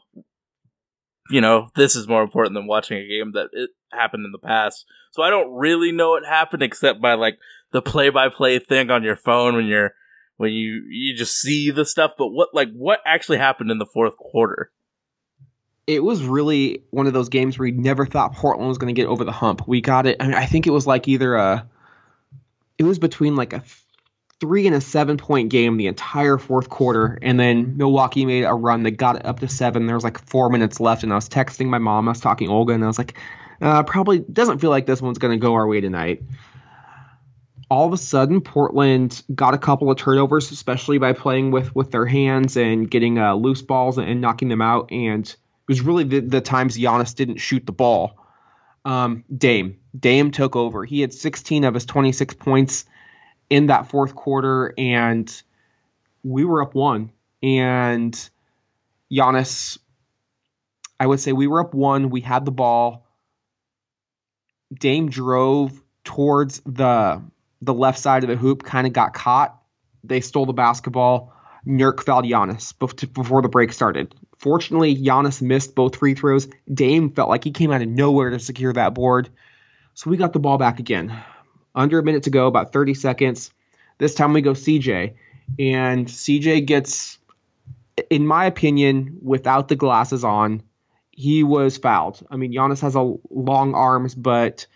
[1.30, 4.38] you know this is more important than watching a game that it happened in the
[4.38, 4.84] past.
[5.12, 7.38] So I don't really know what happened except by like
[7.72, 9.92] the play-by-play thing on your phone when you're
[10.36, 12.12] when you you just see the stuff.
[12.16, 14.70] But what like what actually happened in the fourth quarter?
[15.86, 18.98] it was really one of those games where you never thought Portland was going to
[18.98, 19.66] get over the hump.
[19.66, 20.16] We got it.
[20.20, 21.68] I, mean, I think it was like either a,
[22.78, 23.62] it was between like a
[24.44, 28.52] three and a seven point game the entire fourth quarter, and then Milwaukee made a
[28.52, 29.86] run that got it up to seven.
[29.86, 32.08] There was like four minutes left, and I was texting my mom.
[32.08, 33.14] I was talking Olga, and I was like,
[33.62, 36.24] uh, probably doesn't feel like this one's going to go our way tonight.
[37.70, 41.90] All of a sudden, Portland got a couple of turnovers, especially by playing with with
[41.90, 44.92] their hands and getting uh, loose balls and knocking them out.
[44.92, 48.18] And it was really the, the times Giannis didn't shoot the ball.
[48.84, 49.78] Um, Dame.
[49.98, 50.84] Dame took over.
[50.84, 52.84] He had 16 of his 26 points
[53.50, 55.42] in that fourth quarter, and
[56.22, 57.10] we were up one.
[57.42, 58.30] And
[59.12, 59.78] Giannis,
[60.98, 62.10] I would say we were up one.
[62.10, 63.06] We had the ball.
[64.72, 67.22] Dame drove towards the
[67.60, 69.58] the left side of the hoop, kind of got caught.
[70.02, 71.32] They stole the basketball.
[71.66, 72.74] Nurk fouled Giannis
[73.14, 74.14] before the break started.
[74.38, 76.48] Fortunately, Giannis missed both free throws.
[76.72, 79.30] Dame felt like he came out of nowhere to secure that board.
[79.94, 81.16] So we got the ball back again.
[81.74, 83.52] Under a minute to go, about 30 seconds.
[83.98, 85.14] This time we go CJ.
[85.58, 87.18] And CJ gets,
[88.10, 90.62] in my opinion, without the glasses on,
[91.10, 92.26] he was fouled.
[92.30, 94.66] I mean, Giannis has a long arms, but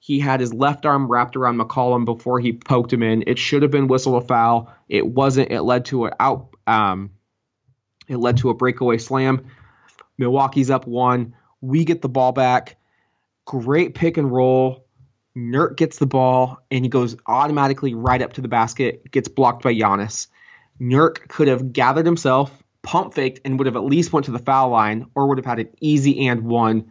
[0.00, 3.24] he had his left arm wrapped around McCollum before he poked him in.
[3.26, 4.72] It should have been whistle a foul.
[4.88, 5.50] It wasn't.
[5.50, 6.54] It led to an out.
[6.66, 7.10] Um,
[8.08, 9.46] it led to a breakaway slam.
[10.18, 11.34] Milwaukee's up one.
[11.60, 12.76] We get the ball back.
[13.44, 14.85] Great pick and roll.
[15.36, 19.10] Nurt gets the ball and he goes automatically right up to the basket.
[19.10, 20.28] Gets blocked by Giannis.
[20.80, 24.38] Nurk could have gathered himself, pump faked, and would have at least went to the
[24.38, 26.90] foul line, or would have had an easy and one.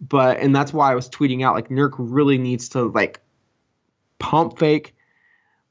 [0.00, 3.20] But and that's why I was tweeting out like Nurk really needs to like
[4.18, 4.94] pump fake,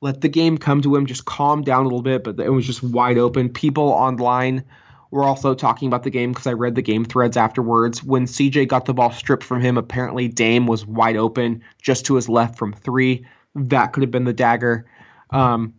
[0.01, 2.23] let the game come to him, just calm down a little bit.
[2.23, 3.49] But it was just wide open.
[3.49, 4.63] People online
[5.15, 8.03] were also talking about the game because I read the game threads afterwards.
[8.03, 12.15] When CJ got the ball stripped from him, apparently Dame was wide open just to
[12.15, 13.25] his left from three.
[13.55, 14.85] That could have been the dagger.
[15.29, 15.73] Um,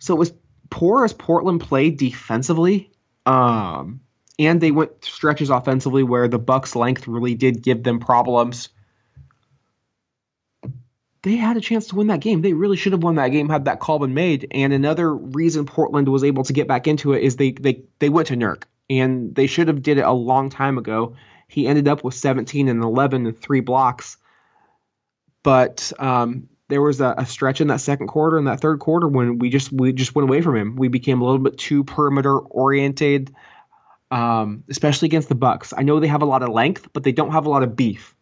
[0.00, 0.32] so it was
[0.70, 2.90] poor as Portland played defensively.
[3.26, 4.00] Um,
[4.40, 8.70] and they went stretches offensively where the Bucks' length really did give them problems.
[11.24, 12.42] They had a chance to win that game.
[12.42, 14.46] They really should have won that game had that call been made.
[14.50, 18.10] And another reason Portland was able to get back into it is they they they
[18.10, 21.16] went to Nurk, and they should have did it a long time ago.
[21.48, 24.18] He ended up with 17 and 11 and three blocks,
[25.42, 29.08] but um, there was a, a stretch in that second quarter and that third quarter
[29.08, 30.76] when we just we just went away from him.
[30.76, 33.34] We became a little bit too perimeter oriented
[34.10, 35.72] um, especially against the Bucks.
[35.76, 37.74] I know they have a lot of length, but they don't have a lot of
[37.74, 38.13] beef,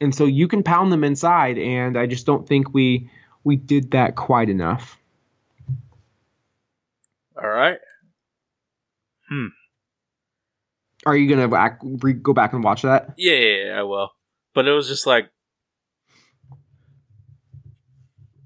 [0.00, 1.58] and so you can pound them inside.
[1.58, 3.10] And I just don't think we
[3.44, 4.98] we did that quite enough.
[7.42, 7.78] All right.
[9.28, 9.48] Hmm
[11.06, 13.14] are you gonna act, re- go back and watch that?
[13.16, 14.10] Yeah, yeah, yeah, I will.
[14.54, 15.30] But it was just like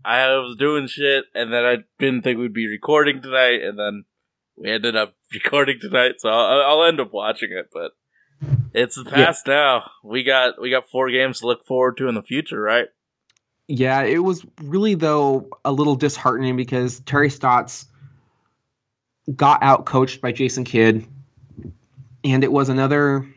[0.04, 4.04] I was doing shit, and then I didn't think we'd be recording tonight, and then
[4.56, 6.14] we ended up recording tonight.
[6.18, 7.70] So I'll, I'll end up watching it.
[7.72, 7.92] But
[8.74, 9.88] It's the past now.
[10.02, 12.88] We got we got four games to look forward to in the future, right?
[13.68, 17.86] Yeah, it was really though a little disheartening because Terry Stotts
[19.34, 21.06] got out coached by Jason Kidd,
[22.24, 23.32] and it was another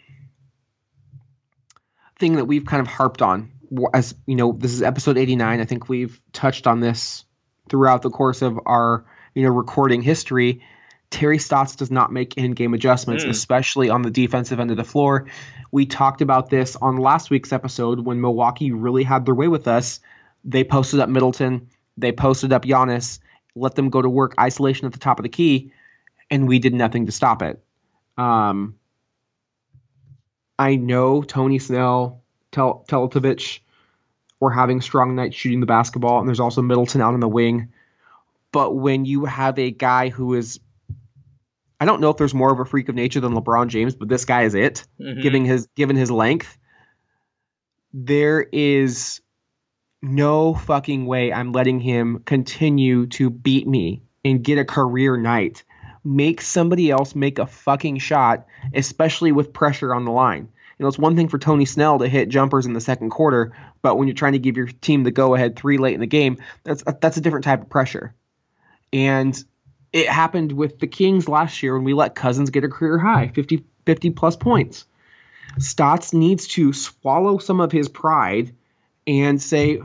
[2.20, 3.52] thing that we've kind of harped on.
[3.94, 5.62] As you know, this is episode eighty nine.
[5.62, 7.26] I think we've touched on this
[7.70, 10.64] throughout the course of our you know recording history.
[11.10, 13.30] Terry Stotts does not make in-game adjustments, Mm.
[13.30, 15.26] especially on the defensive end of the floor.
[15.72, 19.68] We talked about this on last week's episode when Milwaukee really had their way with
[19.68, 20.00] us.
[20.44, 21.68] They posted up Middleton,
[21.98, 23.20] they posted up Giannis,
[23.56, 25.72] let them go to work isolation at the top of the key,
[26.30, 27.64] and we did nothing to stop it.
[28.18, 28.76] Um,
[30.60, 33.60] I know Tony Snell, Tel- Teletovic
[34.40, 37.70] were having strong nights shooting the basketball, and there's also Middleton out on the wing.
[38.52, 40.60] But when you have a guy who is,
[41.80, 44.10] I don't know if there's more of a freak of nature than LeBron James, but
[44.10, 45.22] this guy is it Mhm.
[45.22, 46.58] given his given his length,
[47.94, 49.22] there is
[50.02, 55.64] no fucking way I'm letting him continue to beat me and get a career night.
[56.04, 60.48] Make somebody else make a fucking shot, especially with pressure on the line.
[60.78, 63.52] You know, it's one thing for Tony Snell to hit jumpers in the second quarter,
[63.82, 66.06] but when you're trying to give your team the go ahead three late in the
[66.08, 68.14] game, that's that's a different type of pressure.
[68.94, 69.44] And
[69.94, 73.30] it happened with the Kings last year when we let Cousins get a career high,
[73.30, 74.86] 50, 50 plus points.
[75.60, 78.54] Stotts needs to swallow some of his pride
[79.06, 79.82] and say,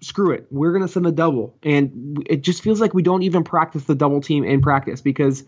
[0.00, 1.56] screw it, we're going to send a double.
[1.62, 5.44] And it just feels like we don't even practice the double team in practice because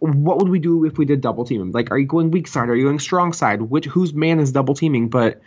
[0.00, 1.72] what would we do if we did double team him?
[1.72, 2.68] Like, are you going weak side?
[2.68, 3.60] Are you going strong side?
[3.60, 5.10] Which whose man is double teaming?
[5.10, 5.42] But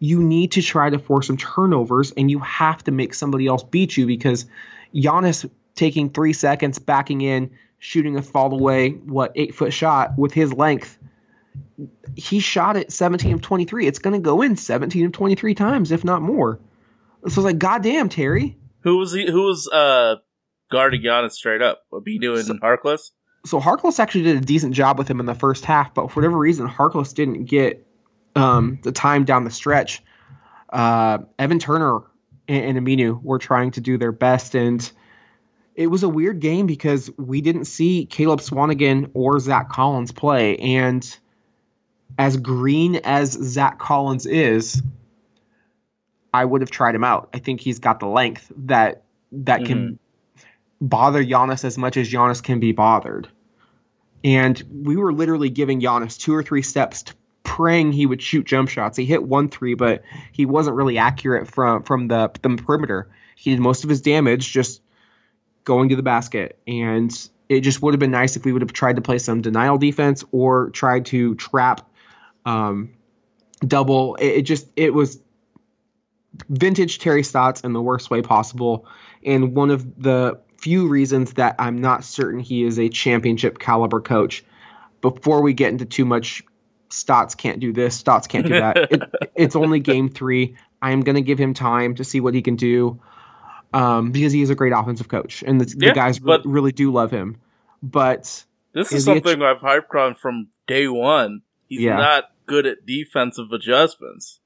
[0.00, 3.62] you need to try to force some turnovers, and you have to make somebody else
[3.62, 4.46] beat you because
[4.92, 10.32] Giannis taking three seconds, backing in, shooting a fall away, what eight foot shot with
[10.32, 10.98] his length.
[12.16, 13.86] He shot it 17 of 23.
[13.86, 16.58] It's going to go in 17 of 23 times, if not more.
[17.22, 18.56] So it's like, goddamn, Terry.
[18.82, 19.30] Who was he?
[19.30, 20.16] Who was uh
[20.70, 21.82] guarding Giannis straight up?
[21.90, 23.10] What be doing So- Harkless?
[23.44, 26.20] so Harkless actually did a decent job with him in the first half, but for
[26.20, 27.84] whatever reason, Harkless didn't get
[28.36, 30.00] um, the time down the stretch.
[30.68, 32.00] Uh, Evan Turner
[32.48, 34.90] and, and Aminu were trying to do their best, and
[35.74, 40.56] it was a weird game because we didn't see Caleb Swanigan or Zach Collins play,
[40.56, 41.18] and
[42.18, 44.82] as green as Zach Collins is,
[46.32, 47.30] I would have tried him out.
[47.32, 50.46] I think he's got the length that that can mm-hmm.
[50.86, 53.28] bother Giannis as much as Giannis can be bothered.
[54.24, 58.46] And we were literally giving Giannis two or three steps to praying he would shoot
[58.46, 58.96] jump shots.
[58.96, 63.08] He hit one three, but he wasn't really accurate from from the the perimeter.
[63.36, 64.80] He did most of his damage just
[65.64, 66.58] going to the basket.
[66.66, 67.12] And
[67.48, 69.78] it just would have been nice if we would have tried to play some denial
[69.78, 71.88] defense or tried to trap
[72.44, 72.92] um,
[73.66, 74.16] double.
[74.16, 75.20] It, it just it was
[76.48, 78.86] vintage Terry Stotts in the worst way possible,
[79.24, 84.00] and one of the few reasons that I'm not certain he is a championship caliber
[84.00, 84.44] coach.
[85.00, 86.42] Before we get into too much,
[86.88, 88.76] Stotts can't do this, Stotts can't do that.
[88.92, 89.02] it,
[89.34, 90.56] it's only game three.
[90.80, 93.00] I am going to give him time to see what he can do
[93.72, 96.52] um, because he is a great offensive coach, and the, Yeah, the guys but- re-
[96.52, 97.36] really do love him.
[97.82, 101.42] But This Is is he a something I've hyped on from day one.
[101.68, 101.96] He's Yeah.
[101.96, 104.40] not good at defensive adjustments.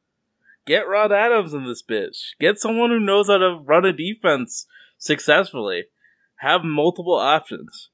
[0.66, 2.30] Get Rod Adams in this bitch.
[2.40, 4.66] Get someone who knows how to run a defense
[4.98, 5.84] successfully.
[6.36, 7.90] Have multiple options.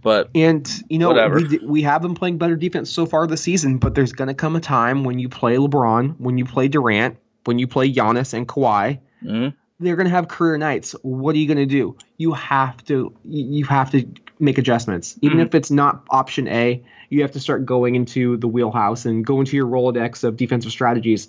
[0.00, 1.40] But And you know Whatever.
[1.40, 4.34] we we have been playing better defense so far this season, but there's going to
[4.34, 8.32] come a time when you play LeBron, when you play Durant, when you play Giannis
[8.32, 10.92] and Kawhi, mm, they're going to have career nights.
[11.02, 11.96] What are you going to do?
[12.16, 14.08] You have to you have to
[14.40, 15.16] make adjustments.
[15.22, 15.46] Even Mhm.
[15.46, 19.40] if it's not option A, you have to start going into the wheelhouse and go
[19.40, 21.28] into your Rolodex of defensive strategies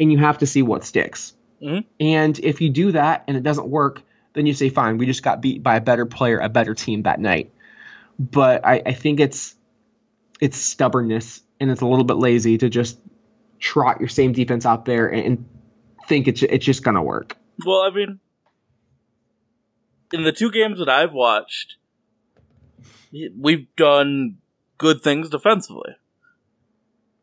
[0.00, 1.34] and you have to see what sticks.
[1.62, 1.84] Mhm.
[2.00, 4.02] And if you do that and it doesn't work,
[4.34, 7.02] then you say, fine, we just got beat by a better player, a better team
[7.02, 7.50] that night.
[8.18, 9.54] But I, I think it's
[10.40, 13.00] it's stubbornness and it's a little bit lazy to just
[13.58, 15.44] trot your same defense out there and, and
[16.06, 17.36] think it's it's just gonna work.
[17.64, 18.20] Well, I mean,
[20.12, 21.76] in the two games that I've watched,
[23.36, 24.38] we've done
[24.78, 25.96] good things defensively.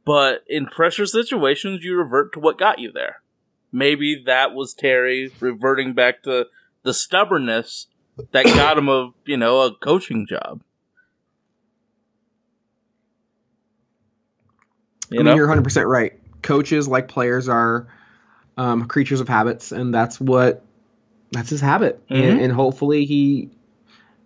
[0.06, 3.22] But in pressure situations, you revert to what got you there.
[3.72, 6.46] Maybe that was Terry reverting back to
[6.84, 7.88] the stubbornness
[8.32, 10.62] that got him a you know a coaching job.
[15.10, 16.14] You I know, mean, you're 100 percent right.
[16.42, 17.88] Coaches, like players, are
[18.58, 20.64] um, creatures of habits, and that's what
[21.32, 22.02] that's his habit.
[22.10, 22.44] And, Mhm.
[22.44, 23.50] and hopefully, he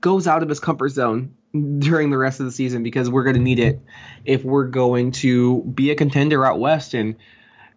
[0.02, 1.34] goes out of his comfort zone
[1.80, 3.82] during the rest of the season because we're going to need it
[4.26, 6.94] if we're going to be a contender out west.
[6.94, 7.16] And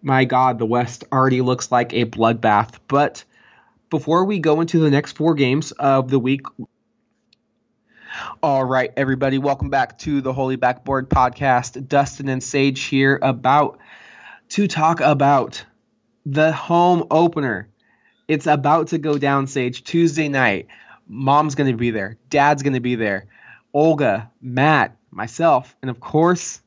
[0.02, 2.74] my God, the West already looks like a bloodbath.
[2.88, 3.24] But
[3.88, 6.42] before we go into the next four games of the week,
[8.42, 11.88] all right, everybody, welcome back to the Holy Backboard podcast.
[11.88, 13.78] Dustin and Sage here about
[14.50, 15.64] to talk about
[16.24, 17.68] the home opener.
[18.28, 20.68] It's about to go down, Sage, Tuesday night.
[21.06, 22.16] Mom's going to be there.
[22.30, 23.26] Dad's going to be there.
[23.74, 26.62] Olga, Matt, myself, and of course,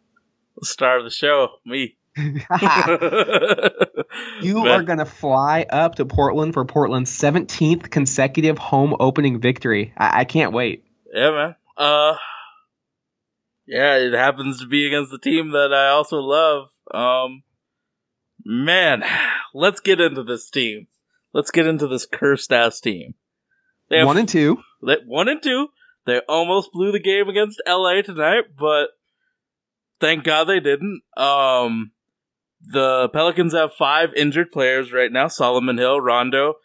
[0.57, 1.97] the Star of the show, me.
[2.17, 2.43] you
[4.63, 4.67] Man.
[4.67, 9.93] are going to fly up to Portland for Portland's 17th consecutive home opening victory.
[9.97, 10.85] I, I can't wait.
[11.13, 11.55] Yeah, man.
[11.75, 12.15] Uh,
[13.67, 16.69] yeah, it happens to be against the team that I also love.
[16.93, 17.43] Um,
[18.45, 19.03] man,
[19.53, 20.87] let's get into this team.
[21.33, 23.15] Let's get into this cursed ass team.
[23.89, 24.59] They have One and two.
[24.85, 25.67] they- one and two.
[26.05, 28.89] They almost blew the game against LA tonight, but
[29.99, 31.01] thank God they didn't.
[31.17, 31.91] Um,
[32.61, 36.55] the Pelicans have five injured players right now: Solomon Hill, Rondo,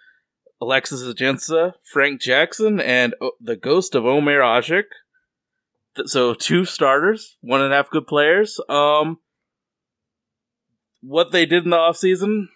[0.60, 4.84] Alexis Ajinca, Frank Jackson, and uh, the ghost of Omer Asik.
[5.96, 8.60] Th- So two starters, one and a half good players.
[8.68, 9.20] Um,
[11.00, 12.46] what they did in the offseason,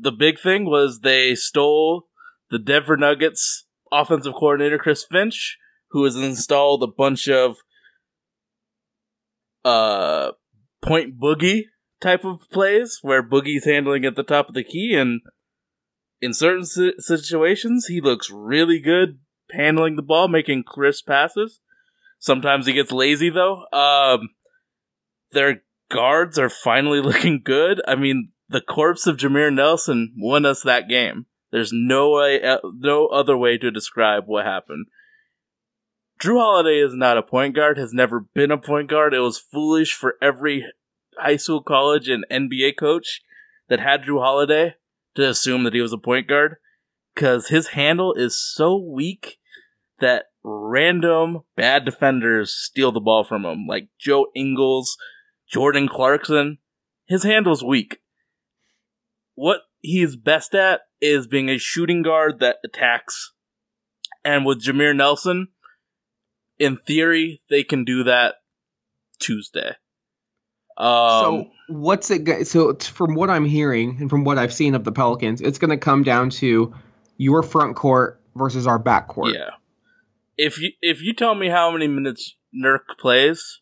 [0.00, 2.06] the big thing was they stole
[2.50, 5.58] the Denver Nuggets offensive coordinator Chris Finch,
[5.90, 7.56] who has installed a bunch of
[9.64, 10.30] uh
[10.82, 11.64] point boogie
[12.00, 15.22] type of plays where boogie's handling at the top of the key and
[16.20, 19.18] in certain si- situations he looks really good
[19.50, 21.60] handling the ball making crisp passes.
[22.20, 23.64] Sometimes he gets lazy though.
[23.72, 24.30] Um
[25.32, 30.62] their guards are finally looking good i mean the corpse of jameer nelson won us
[30.62, 34.86] that game there's no way, uh, no other way to describe what happened.
[36.20, 37.78] Jrue Holiday is not a point guard.
[37.78, 39.14] Has never been a point guard.
[39.14, 40.66] It was foolish for every
[41.18, 43.22] high school, college, and NBA coach
[43.68, 44.74] that had Jrue Holiday
[45.14, 46.56] to assume that he was a point guard,
[47.14, 49.38] because his handle is so weak
[50.00, 54.98] that random bad defenders steal the ball from him, like Joe Ingles,
[55.50, 56.58] Jordan Clarkson.
[57.06, 57.98] His handle's weak.
[59.34, 63.32] What he's best at is being a shooting guard that attacks.
[64.24, 65.48] And with Jameer Nelson,
[66.58, 68.36] in theory, they can do that
[69.20, 69.76] Tuesday.
[70.78, 72.24] Um, so what's it?
[72.24, 75.58] go- So from what I'm hearing and from what I've seen of the Pelicans, it's
[75.58, 76.74] going to come down to
[77.16, 79.32] your front court versus our back court.
[79.32, 79.50] yeah,
[80.36, 83.60] if you if you tell me how many minutes Nurk plays,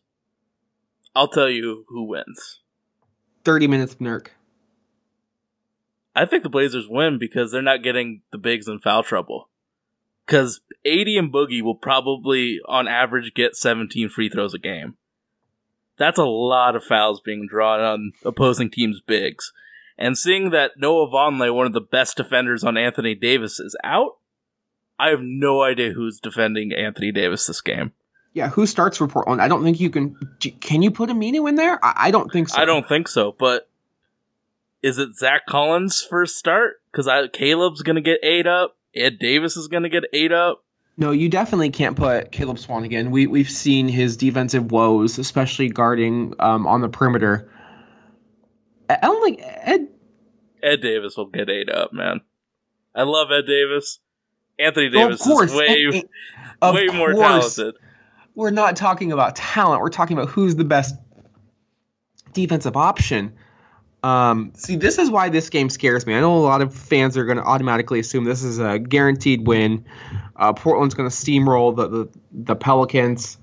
[1.15, 2.59] I'll tell you who wins.
[3.45, 4.27] 30 minutes of Nurk.
[6.15, 9.49] I think the Blazers win because they're not getting the bigs in foul trouble.
[10.25, 14.95] Because AD and Boogie will probably, on average, get 17 free throws a game.
[15.97, 19.53] That's a lot of fouls being drawn on opposing teams' bigs.
[19.97, 24.17] And seeing that Noah Vonleh, one of the best defenders on Anthony Davis, is out,
[24.97, 27.93] I have no idea who's defending Anthony Davis this game.
[28.35, 29.41] Yeah, who starts for Portland?
[29.41, 30.17] I don't think you can.
[30.59, 31.83] Can you put Aminu in there?
[31.83, 32.61] I, I don't think so.
[32.61, 33.69] I don't think so, but
[34.83, 36.81] is it Zach Collins' first start?
[36.91, 38.75] Because Caleb's going to get ate up.
[38.93, 40.65] Ed Davis is going to get ate up.
[40.97, 43.09] No, you definitely can't put Caleb Swanigan.
[43.09, 47.49] We we've seen his defensive woes, especially guarding um, on the perimeter.
[48.89, 49.87] I don't think Ed.
[50.61, 52.19] Ed Davis will get ate up, man.
[52.93, 53.99] I love Ed Davis.
[54.59, 56.03] Anthony Davis is way,
[56.61, 57.75] of way more talented.
[58.35, 59.81] We're not talking about talent.
[59.81, 60.95] We're talking about who's the best
[62.33, 63.33] defensive option.
[64.03, 66.13] Um, see, this is why this game scares me.
[66.13, 69.47] I know a lot of fans are going to automatically assume this is a guaranteed
[69.47, 69.83] win.
[70.35, 73.37] Uh, Portland's going to steamroll the, the the Pelicans.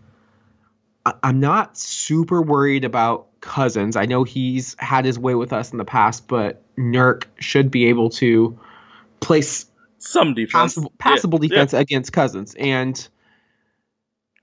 [1.04, 3.96] I, I'm not super worried about Cousins.
[3.96, 7.86] I know he's had his way with us in the past, but Nurk should be
[7.86, 8.56] able to
[9.18, 9.66] place
[9.98, 10.74] Some defense.
[10.74, 11.48] passable, Yeah, passable yeah.
[11.48, 12.54] defense against Cousins.
[12.56, 13.08] And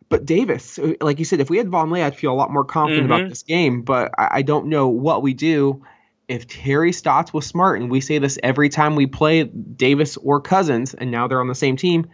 [0.09, 2.65] but Davis, uh, like you said, if we had Vonleh, I'd feel a lot more
[2.65, 3.15] confident Mhm.
[3.15, 3.83] about this game.
[3.83, 5.83] But I, I don't know what we do
[6.27, 10.41] if Terry Stotts was smart, and we say this every time we play Davis or
[10.41, 12.09] Cousins, and now they're on the same team.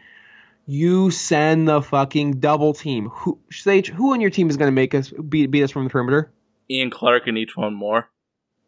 [0.67, 3.09] You send the fucking double team.
[3.09, 5.83] Who Sage, who on your team is going to make us beat, beat us from
[5.83, 6.31] the perimeter?
[6.69, 8.09] Ian Clark and E'Twaun Moore.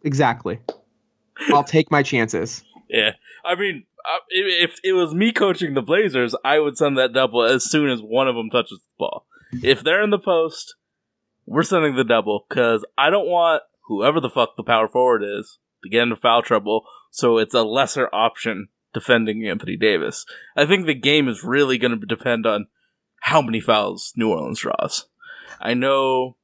[0.04, 0.60] Exactly.
[1.52, 2.64] I'll take my chances.
[2.90, 3.12] Yeah.
[3.44, 3.84] I mean,
[4.30, 8.00] if it was me coaching the Blazers, I would send that double as soon as
[8.02, 9.26] one of them touches the ball.
[9.64, 10.76] If they're in the post,
[11.46, 15.60] we're sending the double because I don't want whoever the fuck the power forward is
[15.84, 16.84] to get into foul trouble.
[17.12, 20.26] So it's a lesser option defending Anthony Davis.
[20.56, 22.68] I think the game is really going to depend on
[23.22, 25.08] how many fouls New Orleans draws.
[25.60, 26.38] I know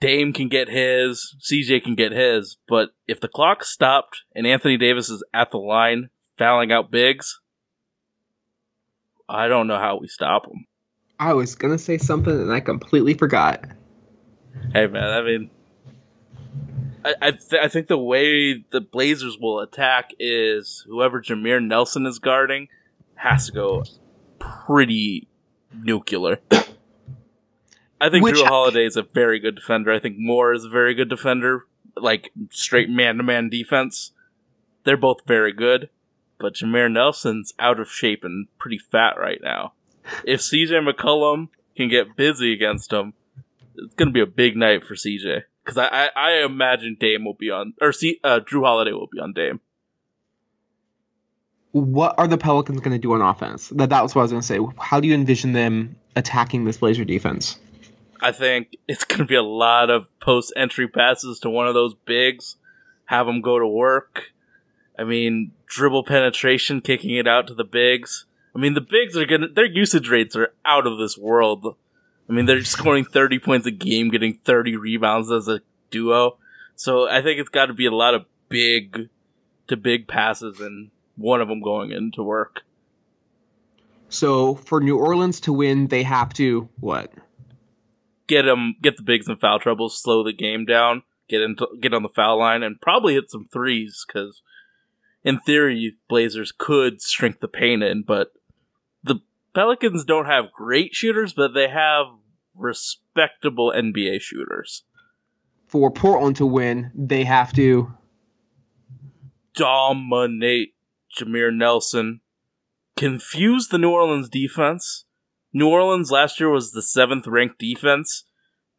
[0.00, 4.76] Dame can get his, CJ can get his, but if the clock stopped and Anthony
[4.76, 7.40] Davis is at the line fouling out bigs,
[9.28, 10.66] I don't know how we stop him.
[11.18, 13.64] I was gonna say something and I completely forgot.
[14.72, 15.50] Hey man, I mean,
[17.04, 22.06] I I, th- I think the way the Blazers will attack is whoever Jameer Nelson
[22.06, 22.68] is guarding
[23.16, 23.84] has to go
[24.38, 25.26] pretty
[25.82, 26.38] nuclear.
[28.00, 29.92] I think Which- Jrue Holiday is a very good defender.
[29.92, 34.12] I think Moore is a very good defender, like straight man to man defense.
[34.84, 35.90] They're both very good,
[36.38, 39.72] but Jameer Nelson's out of shape and pretty fat right now.
[40.24, 43.14] If CJ McCollum can get busy against him,
[43.76, 45.42] it's gonna be a big night for CJ.
[45.64, 49.08] Because I, I, I imagine Dame will be on, or C, uh, Jrue Holiday will
[49.08, 49.60] be on Dame.
[51.72, 53.68] What are the Pelicans gonna do on offense?
[53.68, 54.58] That that was what I was gonna say.
[54.78, 57.58] How do you envision them attacking this Blazer defense?
[58.20, 61.74] I think it's going to be a lot of post entry passes to one of
[61.74, 62.56] those bigs,
[63.06, 64.32] have them go to work.
[64.98, 68.26] I mean, dribble penetration, kicking it out to the bigs.
[68.54, 71.76] I mean, the bigs are going to, their usage rates are out of this world.
[72.28, 75.60] I mean, they're scoring 30 points a game, getting 30 rebounds as a
[75.90, 76.38] duo.
[76.74, 79.08] So I think it's got to be a lot of big
[79.68, 82.62] to big passes and one of them going into work.
[84.08, 87.12] So for New Orleans to win, they have to what?
[88.28, 91.92] Get them get the bigs in foul trouble, slow the game down, get into get
[91.92, 94.42] on the foul line, and probably hit some threes because
[95.24, 98.32] in theory Blazers could shrink the paint in, but
[99.02, 99.16] the
[99.54, 102.06] Pelicans don't have great shooters, but they have
[102.54, 104.84] respectable NBA shooters.
[105.66, 107.94] For Portland to win, they have to
[109.54, 110.74] Dominate
[111.16, 112.20] Jameer Nelson,
[112.96, 115.04] confuse the New Orleans defense.
[115.52, 118.24] New Orleans last year was the seventh ranked defense.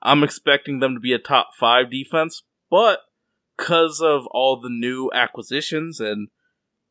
[0.02, 3.00] I'm expecting them to be a top five defense, but
[3.58, 6.30] because of all the new acquisitions and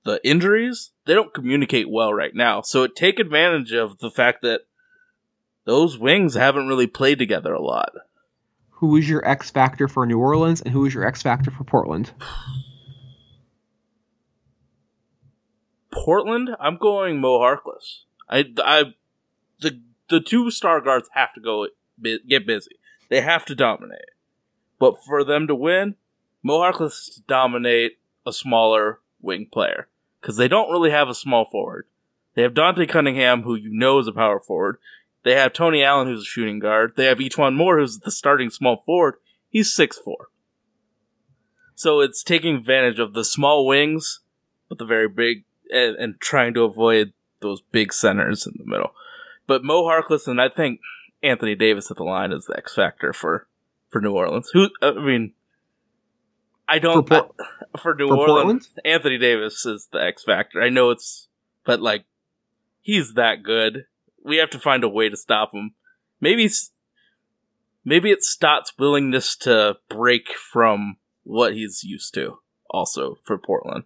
[0.05, 2.61] the injuries, they don't communicate well right now.
[2.61, 4.63] So take advantage of the fact that
[5.65, 7.93] those wings haven't really played together a lot.
[8.79, 11.65] who is your X factor for New Orleans and who is your X factor for
[11.65, 12.13] Portland?
[15.91, 18.05] Portland, I'm going Mo Harkless.
[18.29, 18.95] I, I,
[19.61, 21.69] the the two star guards have to go
[22.29, 22.77] get busy.
[23.09, 24.11] They have to dominate.
[24.79, 25.97] But for them to win,
[26.43, 29.89] Mo Harkless to dominate a smaller wing player
[30.21, 31.87] because they don't really have a small forward.
[32.35, 34.79] They have Dante Cunningham, who you know is a power forward.
[35.25, 36.93] They have Tony Allen, who's a shooting guard.
[36.97, 39.17] They have E'Twaun Moore, who's the starting small forward.
[39.49, 40.29] He's six four.
[41.75, 44.21] So it's taking advantage of the small wings,
[44.69, 48.93] but the very big, and, and trying to avoid those big centers in the middle.
[49.49, 50.79] But Mo Harkless and I think
[51.25, 53.49] Anthony Davis at the line is the X factor for
[53.89, 54.51] for New Orleans.
[54.53, 55.33] Who uh, I mean,
[56.69, 57.35] I don't For Por-
[57.75, 58.69] I- for New for Orleans.
[58.69, 58.69] Portland?
[58.85, 60.63] Anthony Davis is the X factor.
[60.63, 61.27] I know it's,
[61.65, 62.05] but like,
[62.83, 63.87] he's that good.
[64.25, 65.73] We have to find a way to stop him.
[66.21, 66.49] Maybe,
[67.85, 72.41] maybe it's Stott's willingness to break from what he's used to.
[72.71, 73.85] Also for Portland,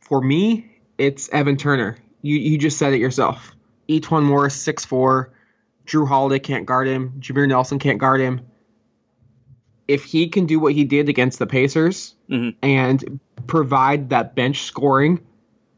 [0.00, 1.98] For me, it's Evan Turner.
[2.22, 3.52] You you just said it yourself.
[4.08, 5.32] One more six four.
[5.86, 7.14] Jrue Holiday can't guard him.
[7.20, 8.42] Jameer Nelson can't guard him.
[9.86, 12.54] If he can do what he did against the Pacers Mhm.
[12.62, 15.20] and provide that bench scoring,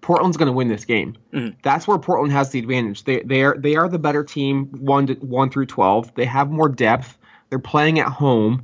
[0.00, 1.16] Portland's going to win this game.
[1.32, 1.54] Mhm.
[1.62, 3.04] That's where Portland has the advantage.
[3.04, 6.12] They they are they are the better team one to, one through twelve.
[6.16, 7.16] They have more depth.
[7.50, 8.62] They're playing at home.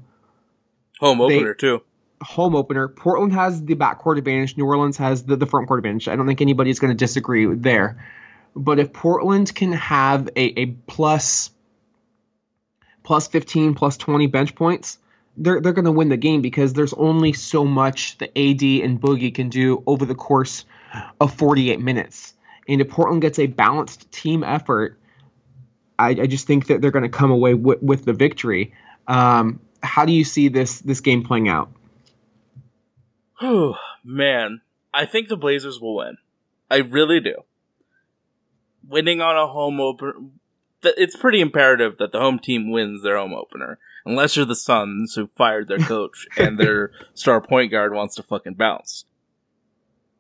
[0.99, 1.83] home They- opener too.
[2.23, 2.89] Home opener.
[2.89, 4.57] Portland has the backcourt advantage.
[4.57, 6.09] New Orleans has the, the front court advantage.
[6.09, 8.05] I don't think anybody's going to disagree there.
[8.55, 11.51] But if Portland can have a, a plus
[13.03, 14.99] plus 15, plus 20 bench points,
[15.37, 19.01] they're, they're going to win the game because there's only so much the AD and
[19.01, 20.65] Boogie can do over the course
[21.21, 22.35] of 48 minutes.
[22.69, 24.99] And if Portland gets a balanced team effort,
[25.99, 28.75] I, I just think that they're going to come away with, with the victory.
[29.07, 31.71] Um, how do you see this this game playing out?
[33.41, 34.63] Whew, man,
[34.95, 36.19] I think the Blazers will win.
[36.71, 37.45] I really do.
[38.87, 40.15] Winning on a home opener,
[40.83, 45.15] it's pretty imperative that the home team wins their home opener, unless you're the Suns
[45.15, 49.05] who fired their coach and their star point guard wants to fucking bounce.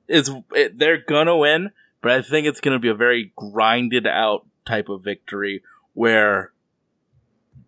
[0.08, 1.70] It's it, they're gonna win,
[2.02, 5.62] but I think it's gonna be a very grinded out type of victory
[5.94, 6.52] where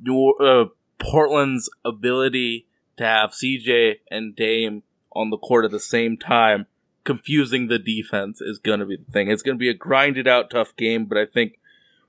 [0.01, 0.67] New, uh,
[0.99, 4.83] Portland's ability to have CJ and Dame
[5.19, 6.67] on the court at the same time
[7.09, 9.31] confusing the defense is going to be the thing.
[9.31, 11.59] It's going to be a grinded out tough game, but I think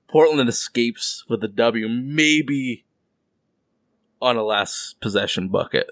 [0.09, 2.83] Portland escapes with a W, maybe
[4.21, 5.89] on a last possession bucket.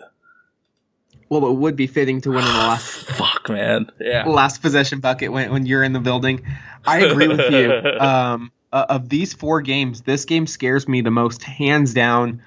[1.29, 3.89] Well, it would be fitting to win in the last Fuck, man.
[3.99, 4.25] Yeah.
[4.27, 6.45] last possession bucket when, when you're in the building.
[6.85, 7.71] I agree with you.
[7.99, 12.41] Um, uh, of these four games, this game scares me the most, hands down.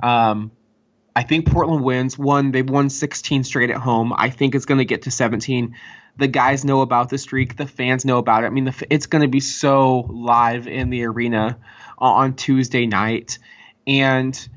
[0.00, 0.52] Um,
[1.16, 2.18] I think Portland wins.
[2.18, 4.12] One, they've won 16 straight at home.
[4.16, 5.76] I think it's going to get to 17.
[6.16, 7.56] The guys know about the streak.
[7.56, 8.46] The fans know about it.
[8.46, 11.58] I mean, the, it's going to be so live in the arena
[11.98, 13.38] on on Tuesday night.
[13.86, 14.48] And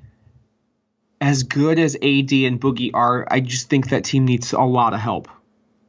[1.22, 2.01] as good as AD
[2.32, 5.28] and Boogie are, I just think that team needs a lot of help.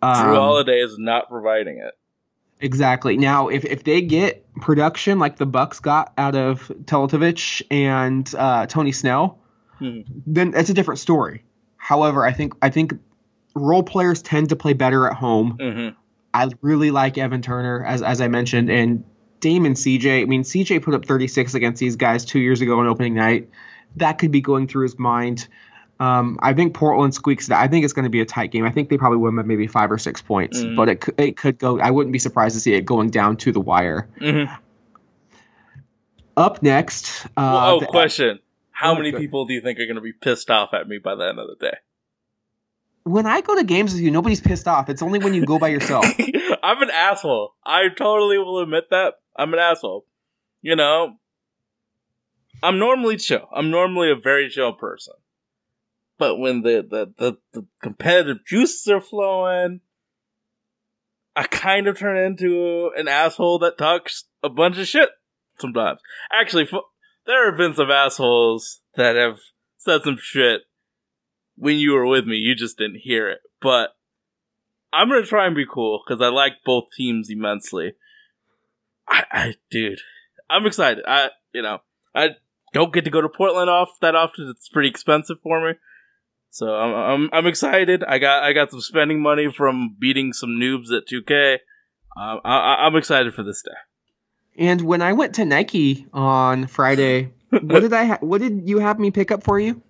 [0.03, 1.95] Jrue Um, Holiday is not providing it.
[2.61, 3.17] Exactly.
[3.17, 8.67] Now, if, if they get production like the Bucks got out of Teletovic and uh,
[8.67, 9.39] Tony Snell,
[9.79, 10.01] Hmm.
[10.27, 11.45] then that's a different story.
[11.77, 12.93] However, I think I think
[13.55, 15.57] role players tend to play better at home.
[15.61, 15.89] hmm
[16.35, 19.03] I really like Evan Turner, as as I mentioned, and
[19.41, 20.23] Damon CJ.
[20.23, 23.49] I mean, CJ put up 36 against these guys two years ago on opening night.
[23.97, 25.49] That could be going through his mind.
[26.01, 27.55] Um, I think Portland squeaks it.
[27.55, 28.65] I think it's going to be a tight game.
[28.65, 30.77] I think they probably win by maybe five or six points, Mhm.
[30.77, 31.81] but it could, it could go.
[31.81, 34.09] I wouldn't be surprised to see it going down to the wire.
[34.21, 34.45] hmm
[36.37, 38.39] Up next, uh, oh, the- question.
[38.79, 41.15] How many people do you think are going to be pissed off at me by
[41.15, 41.77] the end of the day?
[43.09, 44.89] when I go to games with you, nobody's pissed off.
[44.89, 46.05] It's only when you go by yourself.
[46.63, 47.55] I'm an asshole.
[47.65, 49.15] I totally will admit that.
[49.37, 50.07] I'm an asshole.
[50.61, 51.17] You know,
[52.63, 53.49] I'm normally chill.
[53.55, 55.15] I'm normally a very chill person.
[56.19, 59.81] But when the, the, the, the competitive juices are flowing,
[61.37, 65.11] I kind of turn into an asshole that talks a bunch of shit
[65.61, 66.01] sometimes.
[66.33, 66.69] Actually,
[67.29, 69.39] there have been some assholes that have
[69.77, 70.63] said some shit
[71.57, 72.37] when you were with me.
[72.37, 73.39] You just didn't hear it.
[73.63, 73.91] But
[74.93, 77.93] I'm gonna try and be cool because I like both teams immensely.
[79.07, 80.01] I, I, dude,
[80.51, 81.05] I'm excited.
[81.07, 81.79] I, you know,
[82.15, 82.31] I
[82.73, 84.49] don't get to go to Portland off that often.
[84.49, 85.75] It's pretty expensive for me,
[86.51, 88.03] so I'm, I'm, I'm excited.
[88.05, 91.55] I got, I got some spending money from beating some noobs at 2K.
[92.17, 93.77] Um, I, I- I'm excited for this day.
[94.59, 98.05] And when I went to Nike on Friday, what did I?
[98.05, 99.81] Ha- what did you have me pick up for you?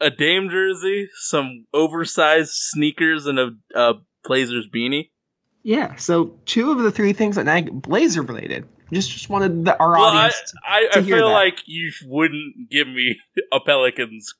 [0.00, 3.94] A Dame jersey, some oversized sneakers, and a, a
[4.24, 5.10] Blazers beanie.
[5.62, 5.96] Yeah.
[5.96, 8.68] So two of the three things that Nike Blazer related.
[8.92, 10.52] Just just wanted the, our Well, I, audience.
[10.66, 11.34] I, I hear feel that.
[11.34, 13.18] like you wouldn't give me
[13.52, 14.34] a Pelicans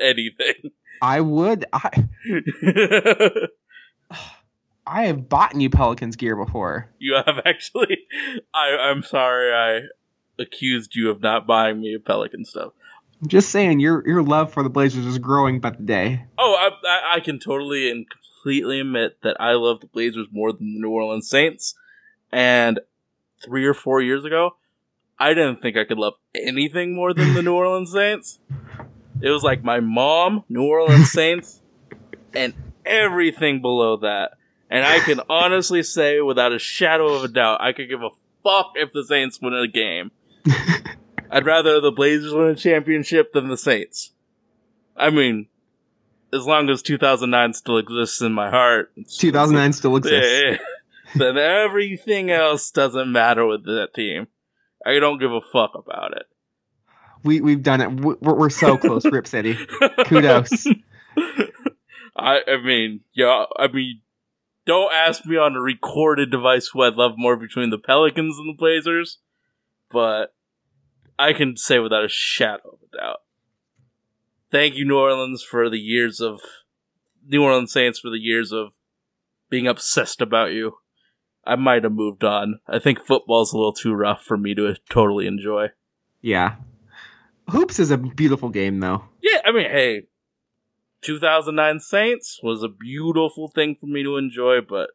[0.00, 0.70] anything.
[1.02, 1.64] I would.
[1.72, 1.90] I
[4.86, 6.88] I have bought you Pelicans gear before.
[6.98, 8.06] you have actually.
[8.54, 9.86] I, I'm sorry I
[10.40, 12.72] accused you of not buying me Pelican stuff.
[13.20, 16.24] I'm just saying your your love for the Blazers is growing by the day.
[16.38, 20.52] Oh, I, I, I can totally and completely admit that I love the Blazers more
[20.52, 21.74] than the New Orleans Saints.
[22.30, 22.80] And
[23.42, 24.56] three or four years ago,
[25.18, 28.38] I didn't think I could love anything more than the New Orleans Saints.
[29.22, 31.62] It was like my mom, New Orleans Saints,
[32.34, 32.52] and
[32.84, 34.32] everything below that.
[34.70, 38.10] And I can honestly say, without a shadow of a doubt, I could give a
[38.42, 40.10] fuck if the Saints win a game.
[41.30, 44.12] I'd rather the Blazers win a championship than the Saints.
[44.96, 45.46] I mean,
[46.32, 50.62] as long as 2009 still exists in my heart, 2009 still exists.
[51.14, 54.26] then everything else doesn't matter with that team.
[54.84, 56.26] I don't give a fuck about it.
[57.24, 57.90] We we've done it.
[57.90, 59.58] We're, we're so close, Rip City.
[60.04, 60.66] Kudos.
[62.16, 64.00] I, I mean, yeah, I mean,
[64.66, 68.48] don't ask me on a recorded device who I'd love more between the Pelicans and
[68.48, 69.18] the Blazers,
[69.90, 70.34] but
[71.18, 73.20] I can say without a shadow of a doubt.
[74.50, 76.40] Thank you, New Orleans, for the years of
[77.26, 78.72] New Orleans Saints for the years of
[79.48, 80.78] being obsessed about you.
[81.44, 82.60] I might have moved on.
[82.66, 85.68] I think football's a little too rough for me to totally enjoy.
[86.20, 86.56] Yeah.
[87.48, 89.04] Hoops is a beautiful game, though.
[89.22, 90.02] Yeah, I mean, hey,
[91.06, 94.90] 2009 Saints was a beautiful thing for me to enjoy, but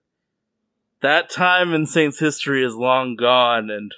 [1.01, 3.93] that time in Saints history is long gone, and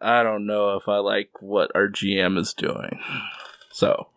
[0.00, 2.98] I don't know if I like what our GM is doing.
[3.70, 4.08] So,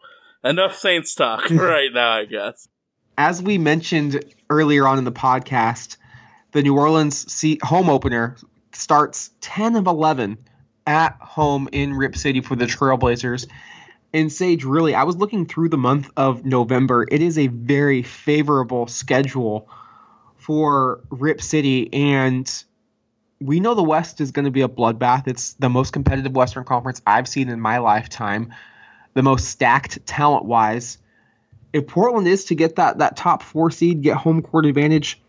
[0.41, 2.70] enough Saints talk right now, I guess.
[3.18, 5.97] As we mentioned earlier on in the podcast,
[6.53, 8.38] the New Orleans home opener
[8.72, 10.38] starts 10 of 11
[10.88, 13.47] at home in Rip City for the Trailblazers.
[14.14, 17.07] And Sage, really, I was looking through the month of November.
[17.09, 19.68] It is a very favorable schedule
[20.38, 22.64] for Rip City, and
[23.41, 25.28] we know the West is going to be a bloodbath.
[25.28, 28.53] It's the most competitive Western Conference I've seen in my lifetime,
[29.16, 30.99] the most stacked talent wise.
[31.74, 35.20] if Portland is to get that that top four seed, get home court advantage,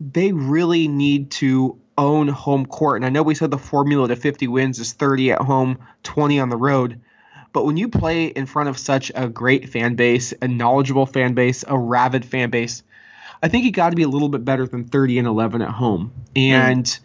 [0.00, 2.96] they really need to own home court.
[2.96, 6.40] And I know we said the formula to 50 wins is 30 at home, 20
[6.40, 7.00] on the road.
[7.56, 11.32] But when you play in front of such a great fan base, a knowledgeable fan
[11.32, 12.82] base, a rabid fan base,
[13.42, 15.70] I think you got to be a little bit better than 30 and 11 at
[15.70, 16.12] home.
[16.34, 16.50] Mm.
[16.50, 16.98] And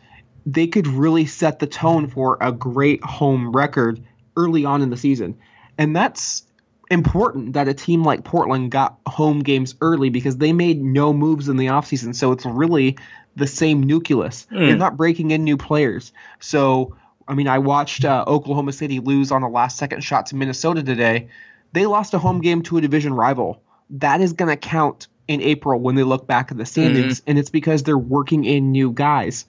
[0.46, 4.04] they could really set the tone for a great home record
[4.36, 5.38] early on in the season.
[5.78, 6.44] And that's
[6.90, 11.48] important that a team like Portland got home games early because they made no moves
[11.48, 12.14] in the offseason.
[12.14, 12.98] So it's really
[13.38, 14.48] the same nucleus.
[14.52, 14.78] They're mm.
[14.78, 16.12] not breaking in new players.
[16.42, 16.98] So,
[17.32, 20.84] I mean, I watched uh, Oklahoma City lose on a last second shot to Minnesota
[20.84, 21.30] today.
[21.72, 23.64] They lost a home game to a division rival.
[23.92, 27.40] That is going to count in April when they look back at the standings, and
[27.40, 29.46] it's because they're working in new guys.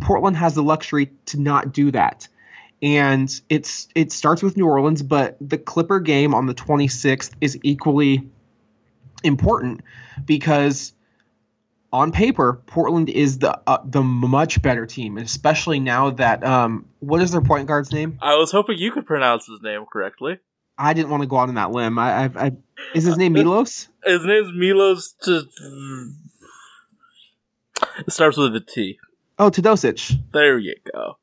[0.00, 2.28] Portland has the luxury to not do that.
[2.80, 7.58] And it's it starts with New Orleans, but the Clipper game on the 26th is
[7.64, 8.28] equally
[9.24, 9.80] important
[10.24, 10.92] because
[11.94, 17.22] on paper, Portland is the uh, the much better team, especially now that um, what
[17.22, 18.18] is their point guard's name?
[18.20, 20.38] I was hoping you could pronounce his name correctly.
[20.76, 21.96] I didn't want to go out on that limb.
[22.00, 22.52] I, I, I
[22.94, 23.86] is his name Milos?
[24.04, 25.14] His name's Milos.
[25.22, 25.42] To
[27.98, 28.98] it starts with a T.
[29.38, 30.18] Oh, Teodosic.
[30.32, 31.18] There you go.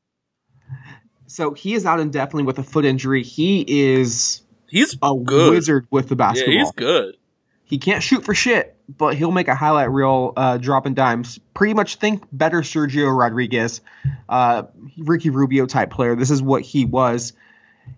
[1.26, 3.22] So he is out indefinitely with a foot injury.
[3.22, 5.50] He is He's a good.
[5.50, 6.54] wizard with the Yeah, basketball.
[6.54, 7.16] he's good.
[7.64, 11.38] He can't shoot for shit, but he'll make a highlight reel uh, dropping dimes.
[11.54, 13.80] Pretty much think better Sergio Rodriguez,
[14.28, 14.64] uh,
[14.98, 16.14] Ricky Rubio type player.
[16.14, 17.32] This is what he was.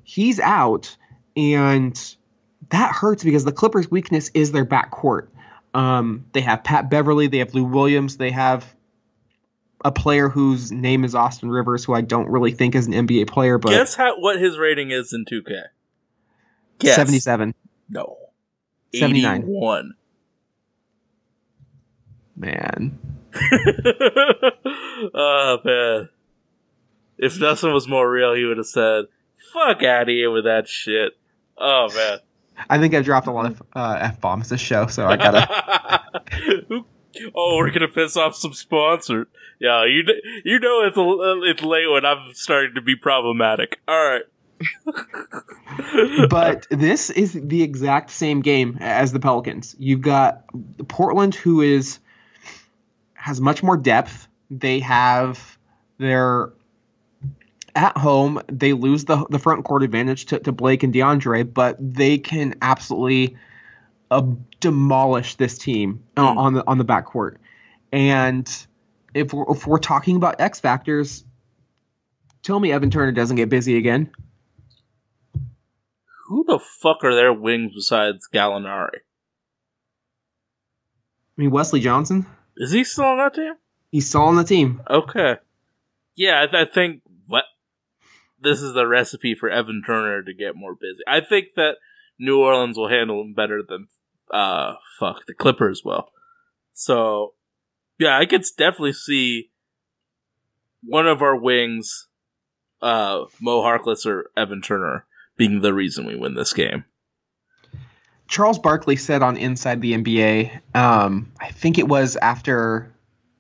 [0.03, 0.97] He's out,
[1.37, 1.99] and
[2.71, 5.29] that hurts because the Clippers' weakness is their backcourt.
[5.75, 8.75] Um, they have Pat Beverley, they have Lou Williams, they have
[9.85, 13.29] a player whose name is Austin Rivers, who I don't really think is an NBA
[13.29, 15.65] player, but Guess how what his rating is in 2K.
[16.79, 16.97] Guess.
[16.97, 17.55] 77.
[17.91, 18.17] No.
[18.95, 19.43] 79.
[19.43, 19.95] 81.
[22.37, 22.99] Man.
[25.15, 26.09] oh man.
[27.17, 29.05] If Dustin was more real, he would have said,
[29.53, 31.13] "Fuck out of here with that shit."
[31.57, 32.19] Oh man.
[32.69, 36.03] I think I've dropped a lot of uh, f bombs this show, so I gotta.
[37.35, 39.29] oh, we're gonna piss off some sponsor.
[39.61, 40.05] Yeah, you
[40.45, 43.81] you know it's a, it's late when I'm starting to be problematic.
[43.87, 44.23] All right.
[46.31, 49.75] but this is the exact same game as the Pelicans.
[49.79, 50.45] You've got
[50.89, 51.99] Portland, who is
[53.25, 54.29] has much more depth.
[54.51, 55.57] They have
[55.97, 56.53] their
[57.75, 58.43] at home.
[58.49, 62.55] They lose the the front court advantage to, to Blake and DeAndre, but they can
[62.61, 63.39] absolutely
[64.11, 64.27] uh,
[64.61, 66.37] demolish this team uh, Mm.
[66.37, 67.37] on the on the backcourt.
[67.93, 68.47] And
[69.15, 71.25] if we're, if we're talking about X factors,
[72.43, 74.11] tell me Evan Turner doesn't get busy again.
[76.27, 78.99] Who the fuck are their wings besides Gallinari?
[78.99, 79.01] I
[81.39, 82.27] mean Wesley Johnson.
[82.57, 83.55] Is he still on that team?
[83.91, 84.83] He's still on the team.
[84.89, 85.37] Okay.
[86.17, 87.45] Yeah, I, th- I think what
[88.41, 91.03] this is the recipe for Evan Turner to get more busy.
[91.07, 91.77] I think that
[92.19, 93.89] New Orleans will handle him better than
[94.31, 96.11] uh fuck the Clippers will.
[96.73, 97.35] So
[97.99, 99.51] yeah, I could definitely see
[100.83, 102.09] one of our wings,
[102.83, 106.85] uh, Mo Harkless or Evan Turner, being the reason we win this game.
[108.35, 112.93] Charles Barkley said on Inside the NBA, um, I think it was after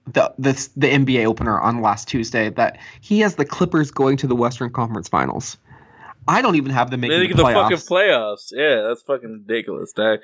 [0.06, 4.28] the, the the NBA opener on last Tuesday, that he has the Clippers going to
[4.28, 5.56] the Western Conference Finals.
[6.28, 7.70] I don't even have them making the the playoffs.
[7.70, 8.52] fucking playoffs.
[8.52, 10.18] Yeah, that's fucking ridiculous, dang.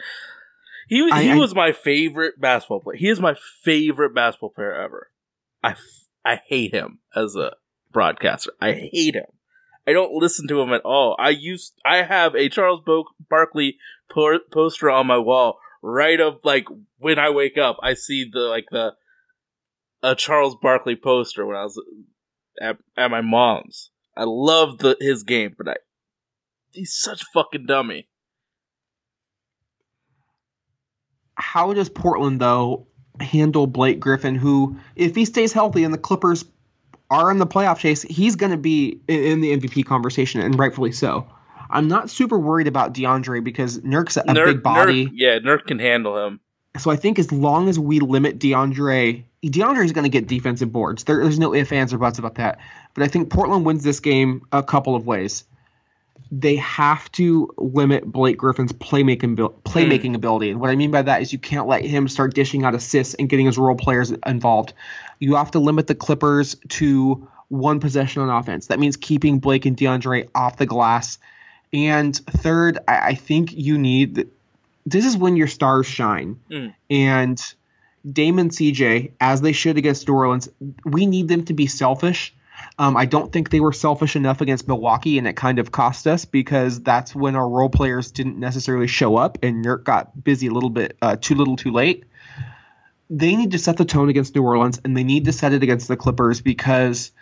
[0.89, 2.97] He was I- he I- was my favorite basketball player.
[2.97, 5.09] He is my favorite basketball player ever.
[5.65, 7.55] I f- I hate him as a
[7.91, 8.53] broadcaster.
[8.61, 9.27] I hate him.
[9.87, 11.17] I don't listen to him at all.
[11.19, 13.79] I used I have a Charles Bo- Barkley
[14.11, 16.67] po- poster on my wall right up like
[16.99, 17.79] when I wake up.
[17.83, 18.95] I see the like the
[20.03, 21.83] a Charles Barkley poster when I was
[22.61, 23.91] at, at my mom's.
[24.17, 25.77] I love the his game, but I
[26.73, 28.09] he's such a fucking dummy.
[31.35, 32.87] How does Portland though
[33.19, 36.45] handle Blake Griffin, who, if he stays healthy and the Clippers
[37.11, 40.93] are in the playoff chase, he's going to be in, the MVP conversation, and rightfully
[40.93, 41.27] so.
[41.69, 45.07] I'm not super worried about DeAndre because Nurk's a, a Nurk- big body.
[45.07, 46.41] Nurk- yeah, Nurk can handle him.
[46.79, 50.73] So I think as long as we limit DeAndre, DeAndre is going to get defensive
[50.73, 51.05] boards.
[51.05, 52.61] There, there's no ifs, ands, or buts about that.
[52.95, 55.45] But I think Portland wins this game a couple of ways.
[56.33, 61.03] They have to limit Blake Griffin's playmaking abil- playmaking ability, and what I mean by
[61.03, 64.13] that is you can't let him start dishing out assists and getting his role players
[64.27, 64.73] involved.
[65.19, 68.69] You have to limit the Clippers to one possession on offense.
[68.69, 71.19] That means keeping Blake and DeAndre off the glass.
[71.73, 74.29] And third, I, I think you need
[74.87, 76.41] this is when your stars shine.
[76.51, 76.75] Mm.
[76.89, 77.55] And
[78.11, 80.49] Damon CJ, as they should against New Orleans,
[80.85, 82.35] we need them to be selfish.
[82.81, 86.07] Um, I don't think they were selfish enough against Milwaukee, and it kind of cost
[86.07, 90.47] us because that's when our role players didn't necessarily show up, and Nurk got busy
[90.47, 92.05] a little bit uh, too little, too late.
[93.11, 95.63] They need to set the tone against New Orleans, and they need to set it
[95.63, 97.13] against the Clippers because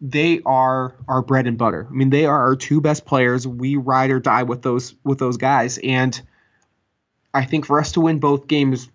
[0.00, 1.86] they are our bread and butter.
[1.86, 3.46] I mean, they are our two best players.
[3.46, 6.18] We ride or die with those with those guys, and
[7.34, 8.88] I think for us to win both games,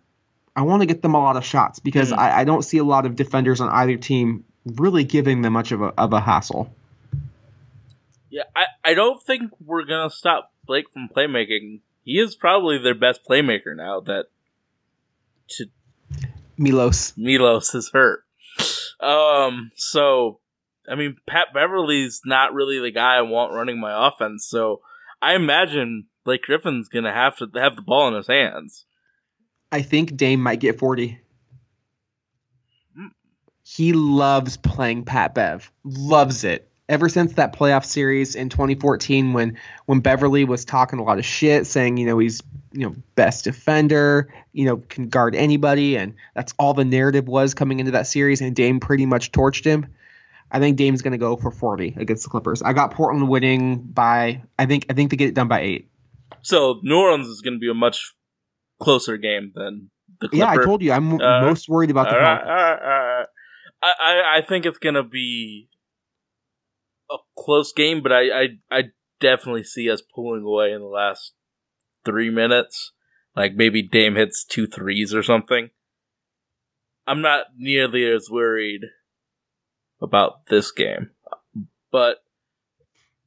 [0.56, 2.18] I want to get them a lot of shots because Mhm.
[2.18, 5.72] I, I don't see a lot of defenders on either team really giving them much
[5.72, 6.74] of a of a hassle.
[8.30, 11.82] Yeah, I, I don't think we're gonna stop Blake from playmaking.
[12.04, 14.26] He is probably their best playmaker now that
[15.50, 15.66] to
[16.58, 18.24] Milos, Milos is hurt.
[19.00, 20.40] Um, so
[20.88, 24.46] I mean, Pat Beverley's not really the guy I want running my offense.
[24.48, 24.82] So
[25.22, 28.86] I imagine Blake Griffin's gonna have to have the ball in his hands.
[29.72, 31.20] I think Dame might get forty.
[33.76, 36.68] He loves playing Pat Bev, loves it.
[36.90, 41.26] Ever since that playoff series in 2014, when when Beverley was talking a lot of
[41.26, 42.42] shit, saying you know he's
[42.72, 47.54] you know best defender, you know can guard anybody, and that's all the narrative was
[47.54, 49.86] coming into that series, and Dame pretty much torched him.
[50.52, 52.64] I think Dame's going to go for 40 against the Clippers.
[52.64, 55.88] I got Portland winning by I think I think they get it done by eight.
[56.42, 58.16] So New Orleans is gonna be a much
[58.82, 59.92] closer game than
[60.22, 60.44] the Clipper.
[60.44, 63.18] Yeah, I told you I'm Uh, most worried about the All right, all right, all
[63.20, 63.26] right.
[63.82, 65.70] I, I, think it's gonna be
[67.10, 68.84] a close game, but I, I, I
[69.20, 71.34] definitely see us pulling away in the last
[72.06, 72.92] three minutes.
[73.36, 75.70] Like maybe Dame hits two threes or something.
[77.08, 78.86] I'm not nearly as worried
[80.02, 81.12] about this game,
[81.92, 82.18] but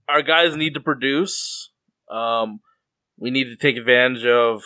[0.08, 1.70] our guys need to produce.
[2.10, 2.60] Um,
[3.18, 4.62] we need to take advantage of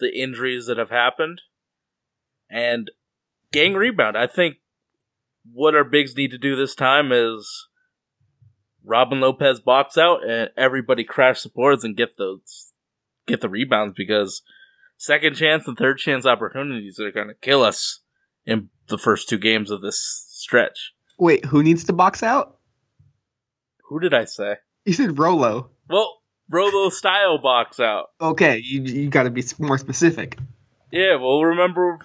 [0.00, 1.42] the injuries that have happened
[2.50, 2.90] and
[3.52, 4.16] gang rebound.
[4.16, 4.56] I think
[5.52, 7.68] what our bigs need to do this time is
[8.84, 12.72] Robin Lopez box out and everybody crash the boards and get those
[13.26, 14.42] get the rebounds because
[14.96, 18.00] second chance and third chance opportunities are going to kill us
[18.46, 20.92] in the first two games of this stretch.
[21.18, 22.58] Wait, who needs to box out?
[23.88, 24.56] Who did I say?
[24.84, 25.70] You said Rolo.
[25.88, 26.18] Well,
[26.50, 28.06] Rolo style box out.
[28.20, 30.38] Okay, you you got to be more specific.
[30.90, 31.98] Yeah, well, remember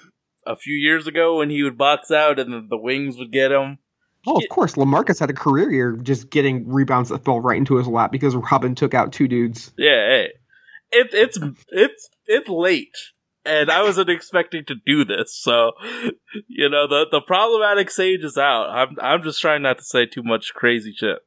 [0.45, 3.51] a few years ago when he would box out and the, the wings would get
[3.51, 3.79] him?
[4.25, 4.75] Oh, of course.
[4.75, 8.35] LaMarcus had a career year just getting rebounds that fell right into his lap because
[8.35, 9.73] Robin took out two dudes.
[9.77, 10.29] Yeah, hey.
[10.91, 11.39] It, it's
[11.69, 12.95] it's it's late,
[13.43, 15.35] and I wasn't expecting to do this.
[15.35, 15.71] So,
[16.47, 18.69] you know, the the problematic sage is out.
[18.69, 21.17] I'm I'm just trying not to say too much crazy shit.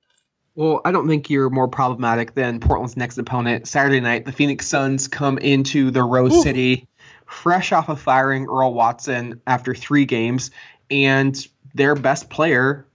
[0.54, 3.66] Well, I don't think you're more problematic than Portland's next opponent.
[3.68, 6.42] Saturday night, the Phoenix Suns come into the Rose Oof.
[6.42, 6.88] City
[7.26, 10.50] fresh off of firing Earl Watson after three games,
[10.90, 12.86] and their best player,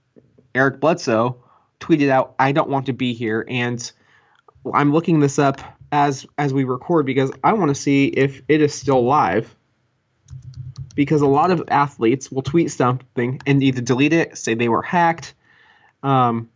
[0.54, 1.36] Eric Bledsoe,
[1.80, 3.92] tweeted out, "I don't want to be here." And
[4.72, 5.60] I'm looking this up
[5.92, 9.54] as as we record because I want to see if it is still live.
[10.94, 14.82] Because a lot of athletes will tweet something and either delete it, say they were
[14.82, 15.32] hacked.
[16.02, 16.50] Um,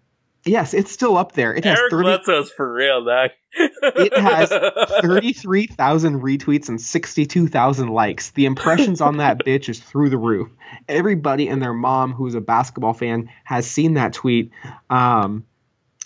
[0.47, 1.55] yes, it's still up there.
[1.55, 3.33] It has Eric 30, Bledsoe's for real, Doc.
[3.55, 4.49] It has
[5.03, 8.31] 33,000 retweets and 62,000 likes.
[8.31, 10.49] The impressions on that bitch is through the roof.
[10.89, 14.51] Everybody and their mom who's a basketball fan has seen that tweet.
[14.91, 15.45] Um,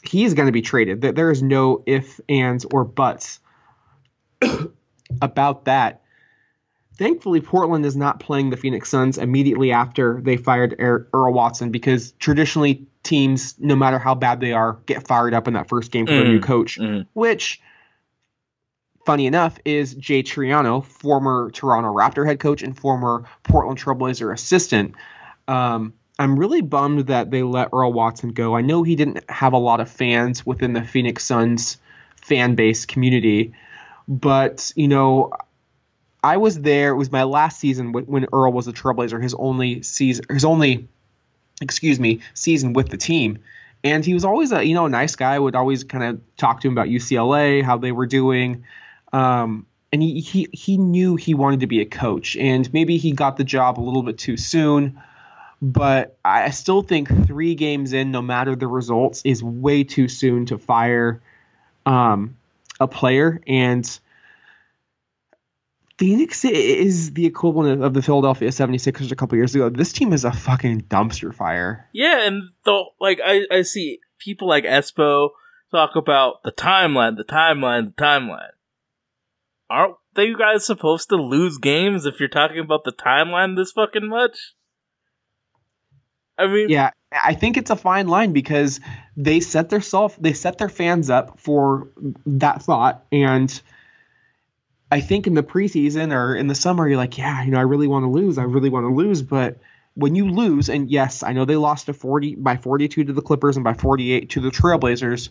[0.02, 1.00] he is going to be traded.
[1.00, 3.40] There- is no if, ands, or buts
[5.22, 5.99] about that.
[7.00, 11.70] Thankfully, Portland is not playing the Phoenix Suns immediately after they fired Er- Earl Watson
[11.70, 15.92] because traditionally teams, no matter how bad they are, get fired up in that first
[15.92, 16.32] game for their Mm.
[16.32, 17.06] new coach Mm.
[17.14, 17.58] which
[19.06, 24.94] funny enough is Jay Triano, former Toronto Raptor head coach and former Portland Trailblazer assistant.
[25.48, 28.54] Um, I'm really bummed that they let Earl Watson go.
[28.54, 31.78] I know he didn't have a lot of fans within the Phoenix Suns
[32.16, 33.54] fan base community,
[34.06, 35.32] but you know,
[36.22, 36.90] I was there.
[36.90, 39.22] It was my last season when, Earl was a Trailblazer.
[39.22, 40.88] His only season, his only,
[41.60, 43.38] excuse me, season with the team
[43.82, 45.34] and he was always a you know a nice guy.
[45.34, 48.64] I would always kind of talk to him about UCLA, how they were doing,
[49.12, 53.12] um, and he, he he knew he wanted to be a coach, and maybe he
[53.12, 55.00] got the job a little bit too soon.
[55.62, 60.46] But I still think three games in, no matter the results, is way too soon
[60.46, 61.20] to fire
[61.84, 62.36] um,
[62.78, 63.42] a player.
[63.46, 63.86] And
[66.00, 69.68] Phoenix is the equivalent of the Philadelphia 76ers a couple years ago.
[69.68, 71.90] This team is a fucking dumpster fire.
[71.92, 75.28] Yeah, and the like I, I see people like Espo
[75.70, 78.52] talk about the timeline, the timeline, the timeline.
[79.68, 83.72] aren't they you guys supposed to lose games if you're talking about the timeline this
[83.72, 84.54] fucking much?
[86.38, 88.80] I mean, Yeah, I think it's a fine line because
[89.18, 91.88] they set their self they set their fans up for
[92.24, 93.60] that thought and
[94.90, 97.62] I think in the preseason or in the summer you're like, yeah, you know, I
[97.62, 98.38] really want to lose.
[98.38, 99.58] I really want to lose, but
[99.94, 103.22] when you lose and yes, I know they lost to 40 by 42 to the
[103.22, 105.28] Clippers and by 48 to the Trailblazers,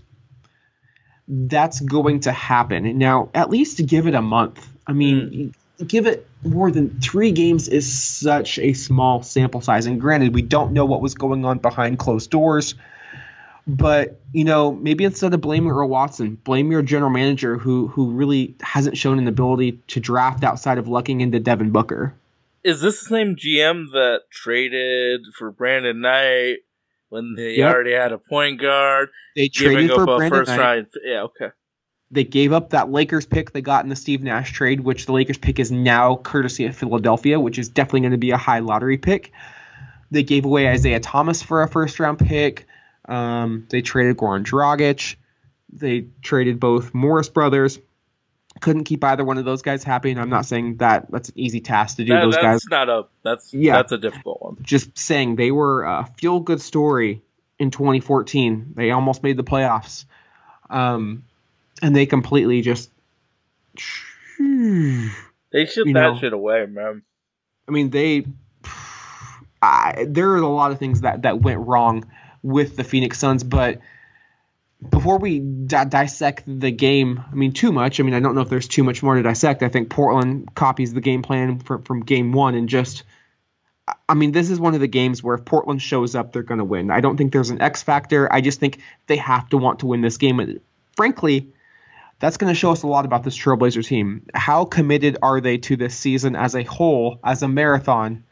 [1.28, 2.98] that's going to happen.
[2.98, 4.68] Now, at least give it a month.
[4.88, 5.88] I mean, mm.
[5.88, 9.86] give it more than three games is such a small sample size.
[9.86, 12.76] And granted, we don't know what was going on behind closed doors.
[13.78, 18.12] But you know, maybe instead of blaming Earl Watson, blame your general manager who who
[18.12, 22.16] really hasn't shown an ability to draft outside of lucking into Devin Booker.
[22.64, 26.58] is this the same GM that traded for Brandon Knight
[27.10, 27.74] when they Yep.
[27.74, 30.58] already had a point guard, They traded for Brandon first Knight.
[30.60, 30.88] round?
[31.04, 31.50] Yeah, okay.
[32.12, 35.12] They gave up that Lakers pick they got in the Steve Nash trade, which the
[35.14, 38.60] Lakers pick is now courtesy of Philadelphia, which is definitely going to be a high
[38.60, 39.32] lottery pick.
[40.12, 42.66] They gave away Isaiah Thomas for a first round pick.
[43.10, 45.16] Um, they traded Goran Dragic.
[45.74, 47.80] They traded both Morris brothers.
[48.62, 51.40] Couldn't keep either one of those guys happy, and I'm not saying that that's an
[51.40, 52.14] easy task to do.
[52.14, 53.76] That- those that's guys not a that's Yeah.
[53.78, 54.58] that's a difficult one.
[54.62, 57.22] just saying they were a feel good story
[57.58, 58.74] in 2014.
[58.76, 60.06] They almost made the playoffs.
[60.70, 61.24] Um,
[61.82, 62.92] and they completely just.
[65.52, 66.18] They shipped that know.
[66.20, 67.02] shit away, man.
[67.68, 68.26] I mean, they.
[69.62, 72.06] I, there are a lot of things that, that went wrong
[72.42, 73.82] with the Phoenix Suns, but
[74.88, 78.00] before we di- dissect the game, I mean, too much.
[78.00, 79.62] I mean, I don't know if there's too much more to dissect.
[79.62, 83.04] I think Portland copies the game plan from, from game one and just.
[84.08, 86.60] I mean, this is one of the games where if Portland shows up, they're going
[86.60, 86.92] to win.
[86.92, 88.32] I don't think there's an X factor.
[88.32, 90.40] I just think they have to want to win this game.
[90.40, 90.62] And
[90.96, 91.48] frankly,
[92.20, 94.28] that's going to show us a lot about this Trailblazer team.
[94.34, 98.24] How committed are they to this season as a whole, as a marathon?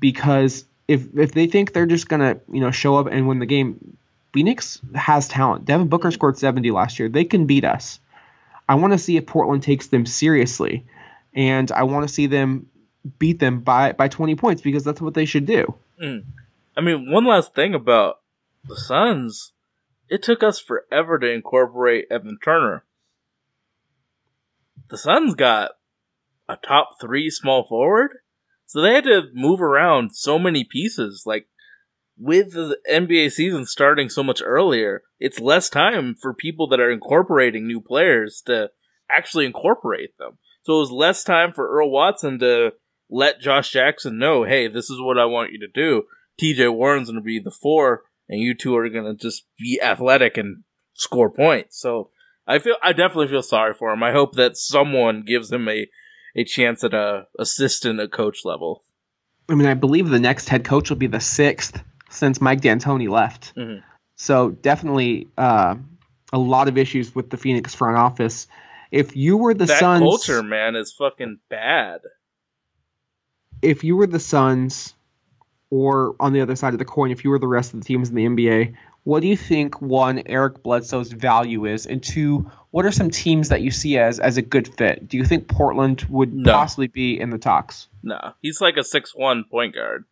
[0.00, 3.38] Because if if they think they're just going to you know show up and win
[3.38, 3.96] the game,
[4.32, 5.64] Phoenix has talent.
[5.64, 6.14] Devin Booker mm-hmm.
[6.14, 7.08] scored 70 last year.
[7.08, 8.00] They can beat us.
[8.68, 10.86] I want to see if Portland takes them seriously,
[11.34, 12.66] and I want to see them
[13.18, 15.74] beat them by by 20 points because that's what they should do.
[16.02, 16.24] Mm.
[16.76, 18.16] I mean, one last thing about
[18.64, 19.52] the Suns.
[20.08, 22.84] It took us forever to incorporate Evan Turner.
[24.88, 25.72] The Suns got
[26.48, 28.18] a top three small forward,
[28.66, 31.22] so they had to move around so many pieces.
[31.26, 31.46] Like
[32.18, 36.90] with the NBA season starting so much earlier, it's less time for people that are
[36.90, 38.70] incorporating new players to
[39.10, 40.38] actually incorporate them.
[40.62, 42.72] So it was less time for Earl Watson to
[43.08, 46.04] let Josh Jackson know, hey, this is what I want you to do.
[46.40, 49.80] TJ Warren's going to be the four, and you two are going to just be
[49.80, 50.64] athletic and
[50.94, 51.80] score points.
[51.80, 52.10] So
[52.46, 54.02] I feel I definitely feel sorry for him.
[54.02, 55.88] I hope that someone gives him a
[56.36, 58.82] a chance at a assistant at coach level.
[59.48, 63.08] I mean, I believe the next head coach will be the sixth since Mike D'Antoni
[63.08, 63.54] left.
[63.56, 63.82] Mhm.
[64.16, 65.76] So definitely uh,
[66.32, 68.46] a lot of issues with the Phoenix front office.
[68.90, 72.00] If you were the that Suns, culture, man, is fucking bad.
[73.62, 74.94] if you were the Suns,
[75.70, 77.84] or on the other side of the coin, if you were the rest of the
[77.84, 78.74] teams in the NBA,
[79.06, 83.50] what do you think one Eric Bledsoe's value is, and two, what are some teams
[83.50, 85.06] that you see as as a good fit?
[85.06, 86.52] Do you think Portland would No.
[86.52, 87.86] possibly be in the talks?
[88.02, 90.06] No, he's like a six one point guard.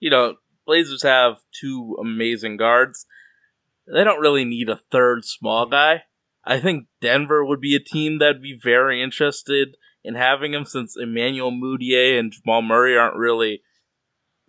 [0.00, 0.34] You know,
[0.66, 3.06] Blazers have two amazing guards.
[3.86, 6.02] They don't really need a third small guy.
[6.44, 10.96] I think Denver would be a team that'd be very interested in having him since
[10.96, 13.62] Emmanuel Mudiay and Jamal Murray aren't really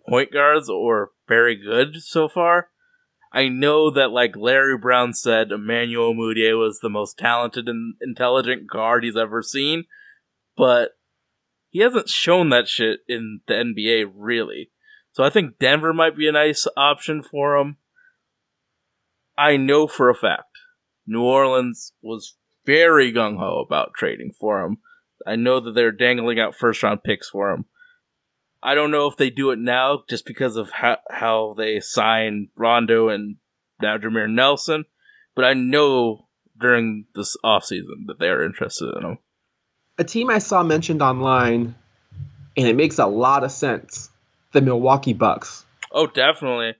[0.08, 2.70] point guards or very good so far.
[3.32, 8.66] I know that like Larry Brown said Emmanuel Mudiay was the most talented and intelligent
[8.66, 9.84] guard he's ever seen,
[10.56, 10.90] but
[11.70, 14.70] he hasn't shown that shit in the NBA really.
[15.12, 17.78] So I think Denver might be a nice option for him.
[19.36, 20.58] I know for a fact
[21.06, 24.78] New Orleans was very gung ho about trading for him.
[25.26, 27.64] I know that they're dangling out first round picks for him.
[28.62, 32.48] I don't know if they do it now just because of how, how they sign
[32.56, 33.36] Rondo and
[33.80, 34.84] now Jameer Nelson,
[35.34, 39.18] but I know during this offseason that they are interested in him.
[39.98, 41.74] a team I saw mentioned online,
[42.56, 44.10] and it makes a lot of sense.
[44.52, 45.64] The Milwaukee Bucks.
[45.90, 46.74] Oh, definitely.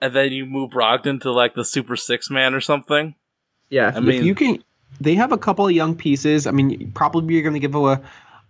[0.00, 3.14] And then you move Brogdon to like the Super Six man or something.
[3.68, 4.64] Yeah, I if mean- you can,
[5.00, 6.46] they have a couple of young pieces.
[6.46, 8.00] I mean, probably you're going to give a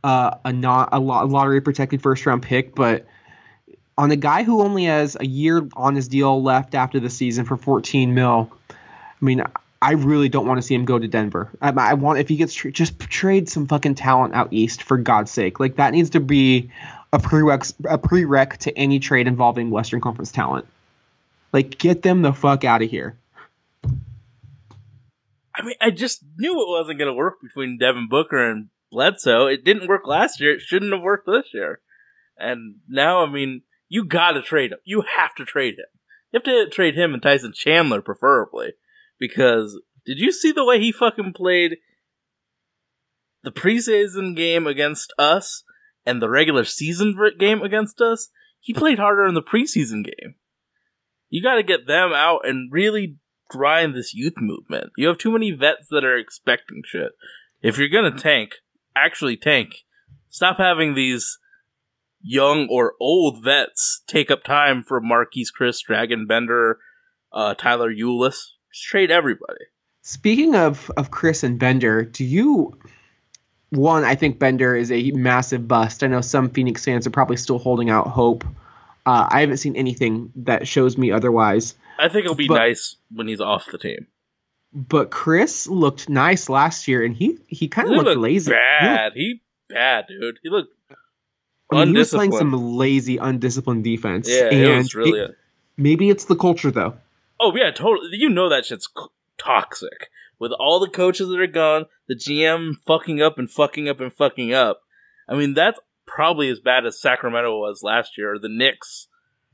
[0.04, 3.06] uh, a not a lo- lottery protected first round pick, but
[3.96, 7.46] on a guy who only has a year on his deal left after the season
[7.46, 8.74] for 14 mil, I
[9.22, 9.42] mean,
[9.80, 11.50] I really don't want to see him go to Denver.
[11.62, 14.98] I, I want if he gets tra- just trade some fucking talent out east for
[14.98, 15.58] God's sake.
[15.58, 16.70] Like that needs to be
[17.14, 20.66] a prereq a prereq to any trade involving Western Conference talent.
[21.54, 23.16] Like get them the fuck out of here.
[25.56, 29.46] I mean, I just knew it wasn't going to work between Devin Booker and Bledsoe.
[29.46, 30.54] It didn't work last year.
[30.54, 31.80] It shouldn't have worked this year.
[32.38, 34.78] And now, I mean, you got to trade him.
[34.84, 35.86] You have to trade him.
[36.32, 38.74] You have to trade him and Tyson Chandler, preferably.
[39.18, 41.78] Because did you see the way he fucking played
[43.42, 45.64] the preseason game against us
[46.06, 48.30] and the regular season game against us?
[48.60, 50.36] He played harder in the preseason game.
[51.30, 53.16] You got to get them out and really
[53.50, 54.90] grind this youth movement.
[54.96, 57.12] You have too many vets that are expecting shit.
[57.64, 58.56] If you're gonna tank,
[58.96, 59.84] actually tank.
[60.28, 61.38] Stop having these
[62.22, 66.78] young or old vets take up time for Marquese Chriss, Dragan Bender,
[67.32, 68.52] uh, Tyler Ulis.
[68.72, 69.64] Just trade everybody.
[70.02, 72.78] Speaking of of Chriss and Bender, do you
[73.70, 76.04] one, I think Bender is a massive bust.
[76.04, 78.44] I know some Phoenix fans are probably still holding out hope.
[79.06, 81.74] Uh, I haven't seen anything that shows me otherwise.
[81.98, 84.06] I think it'll be But- nice when he's off the team.
[84.74, 88.50] But Chriss looked nice last year, and he he kind of looked, looked lazy.
[88.50, 89.12] He looked- bad.
[89.14, 90.38] He bad, dude.
[90.42, 90.74] He looked
[91.72, 94.28] I mean, he was playing some lazy, undisciplined defense.
[94.28, 94.46] yeah.
[94.46, 95.18] and It was really.
[95.20, 95.36] it-
[95.76, 96.94] maybe it's the culture though.
[97.40, 98.08] Oh yeah, totally.
[98.12, 98.88] You know that shit's
[99.38, 100.10] toxic.
[100.38, 104.12] With all the coaches that are gone, the GM fucking up and fucking up and
[104.12, 104.80] fucking up.
[105.28, 109.06] I mean, that's probably as bad as Sacramento was last year, or the Knicks.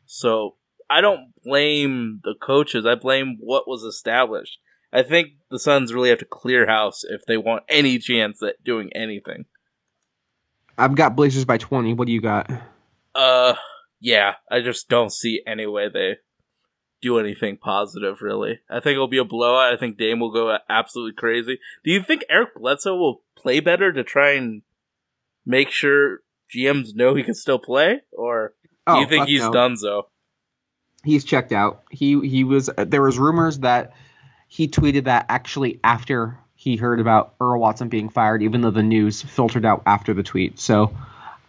[0.06, 0.56] So
[0.88, 2.86] I don't blame the coaches.
[2.86, 4.58] I blame what was established.
[4.92, 8.62] I think the Suns really have to clear house if they want any chance at
[8.64, 9.44] doing anything.
[10.76, 11.94] I've got Blazers by twenty.
[11.94, 12.50] What do you got?
[13.14, 13.54] Uh,
[14.00, 16.16] yeah, I just don't see any way they
[17.02, 18.22] do anything positive.
[18.22, 19.72] Really, I think it'll be a blowout.
[19.72, 21.58] I think Dame will go absolutely crazy.
[21.84, 24.62] Do you think Eric Bledsoe will play better to try and
[25.44, 26.20] make sure
[26.54, 28.54] GMs know he can still play, or
[28.86, 29.52] do you think Oh, fuck he's no.
[29.52, 30.08] done so?
[31.04, 31.82] He's checked out.
[31.90, 32.70] He he was.
[32.76, 33.92] There was rumors that
[34.50, 38.82] he tweeted that actually after he heard about Earl Watson being fired, even though the
[38.82, 40.58] news filtered out after the tweet.
[40.58, 40.94] So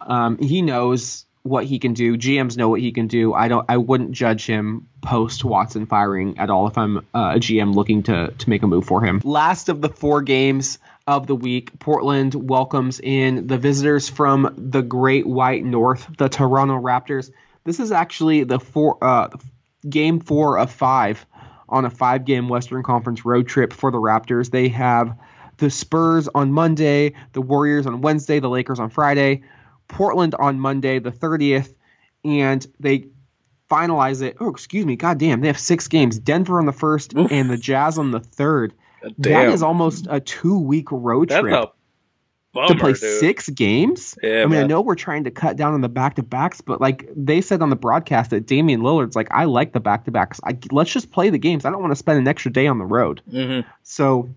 [0.00, 2.16] um, he knows what he can do.
[2.16, 3.34] GMs know what he can do.
[3.34, 3.66] I don't.
[3.68, 8.04] I wouldn't judge him post Watson firing at all if I'm uh, a GM looking
[8.04, 9.20] to to make a move for him.
[9.24, 10.78] Last of the four games
[11.08, 16.80] of the week, Portland welcomes in the visitors from the Great White North, the Toronto
[16.80, 17.32] Raptors.
[17.64, 19.28] This is actually the four uh,
[19.88, 21.26] game four of five
[21.72, 24.50] on a five game Western Conference road trip for the Raptors.
[24.50, 25.18] They have
[25.56, 29.42] the Spurs on Monday, the Warriors on Wednesday, the Lakers on Friday,
[29.88, 31.74] Portland on Monday, the 30th,
[32.24, 33.06] and they
[33.70, 34.36] finalize it.
[34.38, 34.96] Oh, excuse me.
[34.96, 35.40] God damn.
[35.40, 37.32] They have six games Denver on the first Oof.
[37.32, 38.74] and the Jazz on the third.
[39.02, 41.72] That Damn, is almost a two week road that's trip a
[42.52, 43.20] bummer, to play dude.
[43.20, 44.16] six games.
[44.22, 46.60] Yeah, I mean, I know we're trying to cut down on the back to backs,
[46.60, 50.04] but like they said on the broadcast that Damian Lillard's like, I like the back
[50.04, 50.40] to backs.
[50.44, 51.64] I let's just play the games.
[51.64, 53.22] I don't want to spend an extra day on the road.
[53.30, 53.64] Mhm.
[53.82, 54.34] So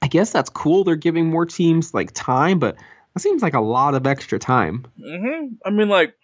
[0.00, 0.84] I guess that's cool.
[0.84, 2.76] They're giving more teams like time, but
[3.14, 4.86] that seems like a lot of extra time.
[4.96, 6.14] hmm I mean, like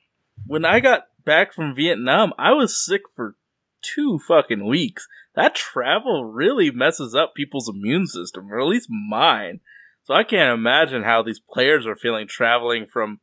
[0.47, 3.37] when I got back from Vietnam, I was sick for
[3.83, 5.07] two fucking weeks.
[5.35, 9.61] That travel really messes up people's immune system, or at least mine.
[10.09, 13.21] So I can't imagine how these players are feeling traveling from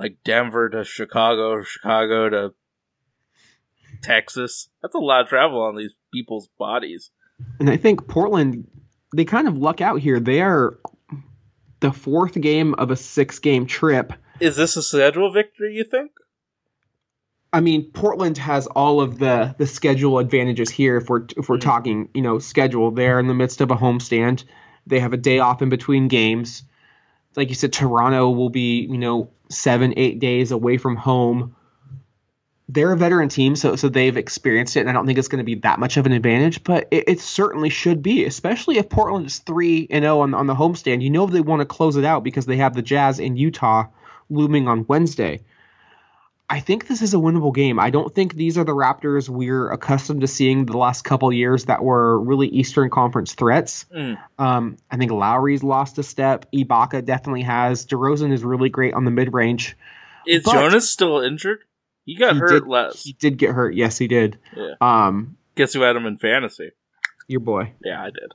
[0.00, 2.54] like Denver to Chicago, Chicago to
[4.02, 4.70] Texas.
[4.80, 7.10] That's a lot of travel on these people's bodies.
[7.60, 8.66] And I think Portland,
[9.14, 10.18] they kind of luck out here.
[10.18, 10.78] They are
[11.80, 14.14] the fourth game of a six game trip.
[14.40, 15.74] Is this a schedule victory?
[15.74, 16.12] You think?
[17.52, 20.96] I mean, Portland has all of the the schedule advantages here.
[20.96, 21.60] If we're if we're Mhm.
[21.60, 24.44] talking, you know, schedule, they're in the midst of a homestand.
[24.86, 26.62] They have a day off in between games.
[27.34, 31.54] Like you said, Toronto will be, you know, seven eight days away from home.
[32.68, 35.38] They're a veteran team, so so they've experienced it, and I don't think it's going
[35.38, 36.64] to be that much of an advantage.
[36.64, 40.46] But it, it certainly should be, especially if Portland is three and zero on on
[40.46, 41.02] the homestand.
[41.02, 43.84] You know they want to close it out because they have the Jazz in Utah
[44.30, 45.42] looming on Wednesday.
[46.48, 47.80] I think this is a winnable game.
[47.80, 51.64] I don't think these are the Raptors we're accustomed to seeing the last couple years
[51.64, 53.84] that were really Eastern Conference threats.
[53.94, 54.16] Mm.
[54.38, 56.46] Um, I think Lowry's lost a step.
[56.52, 57.84] Ibaka definitely has.
[57.86, 59.76] DeRozan is really great on the mid range.
[60.26, 61.58] Is But- Jonas still injured?
[62.04, 63.02] He got He hurt did- last.
[63.02, 63.74] He did get hurt.
[63.74, 64.38] Yes, he did.
[64.56, 64.74] Yeah.
[64.80, 66.70] Um, Guess who had him in fantasy?
[67.26, 67.72] your boy.
[67.84, 68.32] Yeah, I did.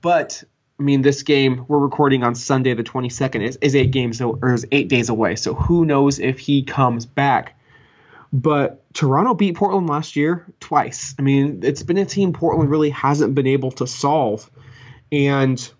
[0.00, 0.44] But
[0.78, 4.52] I mean, this game we're recording on Sunday the 22nd is, is eight games or
[4.52, 5.36] is eight days away.
[5.36, 7.58] So who knows if he comes back?
[8.32, 11.14] But Toronto beat Portland last year twice.
[11.18, 14.50] I mean, it's been a team Portland really hasn't been able to solve.
[15.12, 15.70] And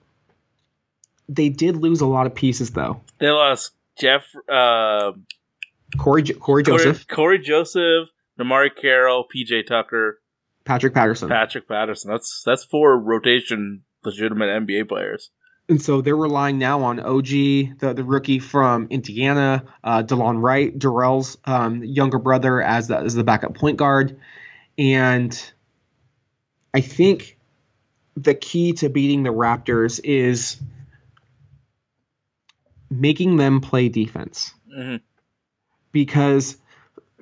[1.29, 3.01] they did lose a lot of pieces, though.
[3.19, 5.12] They lost Jeff, uh,
[5.99, 8.09] Cory, Cory Cory, Joseph, Cory Joseph,
[8.39, 10.21] DeMarre Carroll, PJ Tucker,
[10.65, 11.29] Patrick Patterson.
[11.29, 12.11] Patrick Patterson.
[12.11, 15.31] That's that's four rotation legitimate NBA players.
[15.68, 20.78] And so they're relying now on OG, the, the rookie from Indiana, uh, Delon Wright,
[20.78, 24.18] Dorell's um, younger brother, as the, as the backup point guard.
[24.76, 25.52] And
[26.74, 27.39] I think
[28.14, 30.59] the key to beating the Raptors is
[32.90, 34.97] making them play defense hmm
[35.94, 36.59] because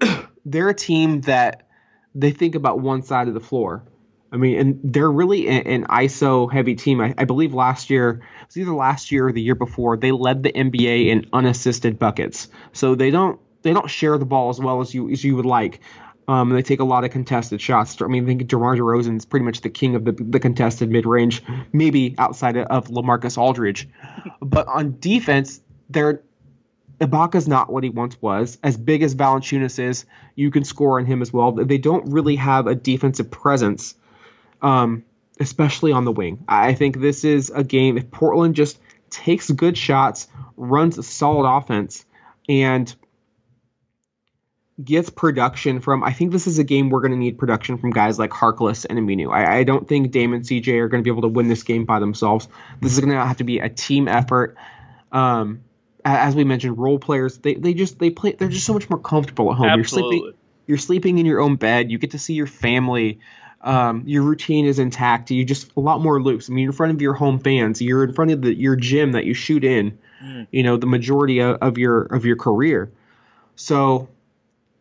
[0.45, 1.69] they're a team that
[2.15, 3.85] they think about one side of the floor.
[4.33, 7.03] I mean, and they're really an ISO heavy team.
[7.03, 10.11] I, I believe last year, it was either last year or the year before, they
[10.11, 12.49] led the NBA in unassisted buckets.
[12.73, 15.45] So they don't they don't share the ball as well as you as you would
[15.45, 15.81] like.
[16.29, 18.01] Um, they take a lot of contested shots.
[18.01, 20.89] I mean, I think DeMar DeRozan is pretty much the king of the, the contested
[20.89, 21.43] mid range,
[21.73, 23.89] maybe outside of, of LaMarcus Aldridge.
[24.41, 25.61] But on defense,
[25.91, 26.23] they're
[27.01, 28.59] Ibaka's not what he once was.
[28.63, 30.05] As big as Valanciunas is,
[30.37, 31.53] you can score on him as well.
[31.53, 33.97] They don't really have a defensive presence,
[34.63, 35.05] um,
[35.39, 36.45] especially on the wing.
[36.49, 38.79] I think this is a game if Portland just
[39.11, 42.05] takes good shots, runs a solid offense,
[42.49, 42.95] and
[44.83, 46.03] gets production from.
[46.03, 48.87] I think this is a game we're going to need production from guys like Harkless
[48.89, 49.33] and Aminu.
[49.33, 51.63] I, I don't think Dame and CJ are going to be able to win this
[51.63, 52.49] game by themselves.
[52.81, 54.57] This is going to have to be a team effort.
[55.11, 55.63] Um,
[56.05, 58.99] as we mentioned, role players they, they just they play they're just so much more
[58.99, 59.75] comfortable at home.
[59.75, 60.39] You're sleeping Absolutely.
[60.67, 61.91] you're sleeping in your own bed.
[61.91, 63.21] You get to see your family.
[63.63, 65.31] Um, your routine is intact.
[65.31, 66.51] You're just a lot more loose.
[66.51, 67.81] I mean, you're in front of your home fans.
[67.81, 69.99] You're in front of the, your gym that you shoot in.
[70.23, 70.49] Mm.
[70.51, 72.91] You know, the majority of, of your of your career.
[73.55, 74.09] So,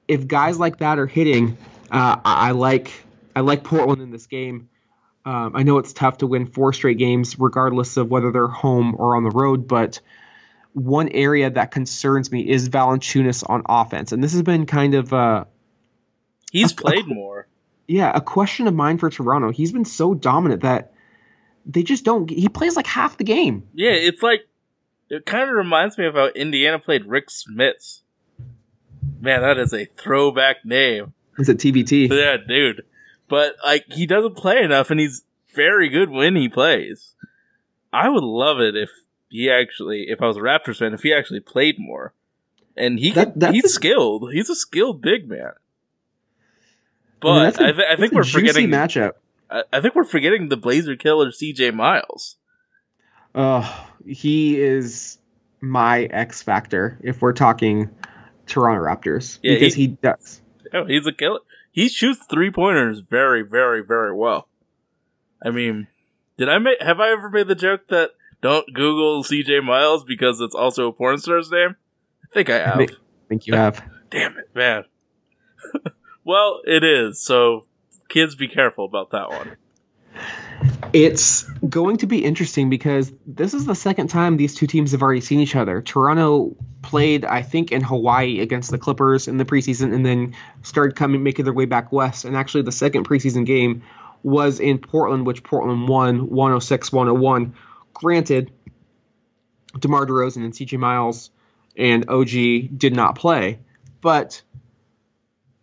[0.07, 1.57] if guys like that are hitting,
[1.91, 2.91] uh, I, I like
[3.35, 4.69] I like Portland in this game.
[5.25, 8.95] Um, I know it's tough to win four straight games, regardless of whether they're home
[8.97, 9.67] or on the road.
[9.67, 9.99] But
[10.73, 15.13] one area that concerns me is Valanciunas on offense, and this has been kind of
[15.13, 15.45] uh,
[16.51, 17.30] He's played more.
[17.91, 19.51] Yeah, a question of mine for Toronto.
[19.51, 20.93] He's been so dominant that
[21.65, 22.29] they just don't.
[22.29, 23.67] He plays like half the game.
[23.73, 24.47] Yeah, it's like
[25.09, 28.01] it kind of reminds me of how Indiana played Rick Smits.
[29.19, 31.13] Man, that is a throwback name.
[31.37, 32.09] Is a TBT?
[32.09, 32.83] Yeah, dude.
[33.27, 35.23] But like he doesn't play enough and he's
[35.53, 37.13] very good when he plays.
[37.93, 38.89] I would love it if
[39.29, 42.13] he actually if I was a Raptors fan, if he actually played more.
[42.77, 44.31] And he That- could, he's a- skilled.
[44.33, 45.51] He's a skilled big man.
[47.23, 49.13] I mean, But a- I, th- I think we're forgetting matchup.
[49.49, 52.37] I, I think we're forgetting the Blazer killer CJ Miles.
[53.35, 55.17] Oh, he is
[55.61, 57.89] my X factor if we're talking
[58.47, 60.41] Toronto Raptors Yeah, because he- he, does.
[60.73, 61.39] Oh, he's a killer.
[61.71, 64.47] He shoots three pointers very, very, very well.
[65.43, 65.87] I mean,
[66.37, 66.81] did I make?
[66.81, 68.11] Have I ever made the joke that
[68.41, 71.75] don't Google CJ Miles because it's also a porn star's name?
[72.23, 72.79] I think I have.
[72.79, 72.87] I
[73.29, 73.81] think you have.
[74.09, 74.83] Damn it, man.
[76.31, 77.21] well, it is.
[77.21, 77.65] So,
[78.07, 79.57] kids, be careful about that one.
[80.93, 85.01] It's going to be interesting because this is the second time these two teams have
[85.01, 85.81] already seen each other.
[85.81, 90.95] Toronto played, I think, in Hawaii against the Clippers in the preseason, and then started
[90.95, 92.23] coming, making their way back west.
[92.23, 93.83] And actually, the second preseason game
[94.23, 97.51] was in Portland, which Portland won 106-101.
[97.93, 98.51] Granted,
[99.77, 101.29] DeMar DeRozan and CJ Miles
[101.75, 103.59] and OG did not play,
[103.99, 104.41] but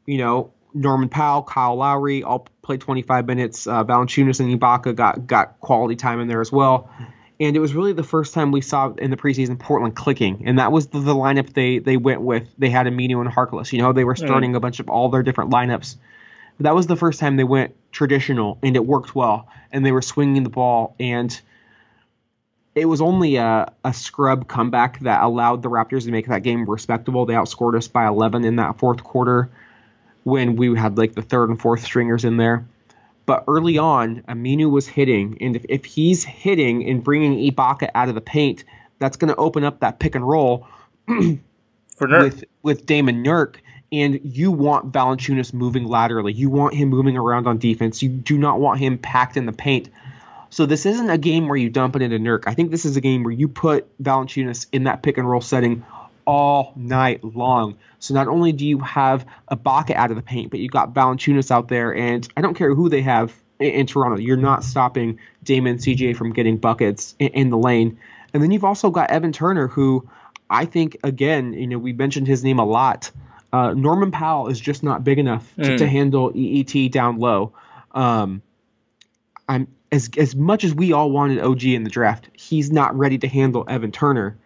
[0.08, 3.66] you know, Norman Powell, Kyle Lowry all played 25 minutes.
[3.66, 6.90] Uh, Valanciunas and Ibaka got got quality time in there as well.
[7.40, 10.58] And it was really the first time we saw in the preseason Portland clicking, and
[10.58, 12.48] that was the, the lineup they they went with.
[12.58, 13.72] They had Aminu and Harkless.
[13.72, 15.96] You know, they were starting a bunch of all their different lineups.
[16.58, 19.48] But that was the first time they went traditional, and it worked well.
[19.70, 21.40] And they were swinging the ball, and
[22.74, 26.68] it was only a, a scrub comeback that allowed the Raptors to make that game
[26.68, 27.26] respectable.
[27.26, 29.50] They outscored us by 11 in that fourth quarter
[30.28, 32.66] when we had like the third and fourth stringers in there.
[33.26, 38.08] But early on, Aminu was hitting, and if, if he's hitting and bringing Ibaka out
[38.08, 38.64] of the paint,
[38.98, 40.66] that's going to open up that pick and roll
[41.96, 43.56] For with with Damon Nurk,
[43.92, 46.32] and you want Valanciunas moving laterally.
[46.32, 48.02] You want him moving around on defense.
[48.02, 49.90] You do not want him packed in the paint.
[50.50, 52.44] So this isn't a game where you dump it into Nurk.
[52.46, 55.40] I think this is a game where you put Valanciunas in that pick and roll
[55.40, 55.84] setting
[56.28, 57.76] all night long.
[58.00, 61.50] So not only do you have Ibaka out of the paint, but you got Valanciunas
[61.50, 64.18] out there, and I don't care who they have in, in Toronto.
[64.18, 67.98] You're not stopping Damon CJ from getting buckets in, in the lane.
[68.34, 70.06] And then you've also got Evan Turner, who
[70.50, 73.10] I think again, you know, we mentioned his name a lot
[73.50, 75.78] Uh, Norman Powell is just not big enough to, Mm.
[75.78, 77.52] to handle EET down low.
[77.92, 78.42] Um,
[79.48, 83.16] I'm as as much as we all wanted OG in the draft, he's not ready
[83.16, 84.36] to handle Evan Turner.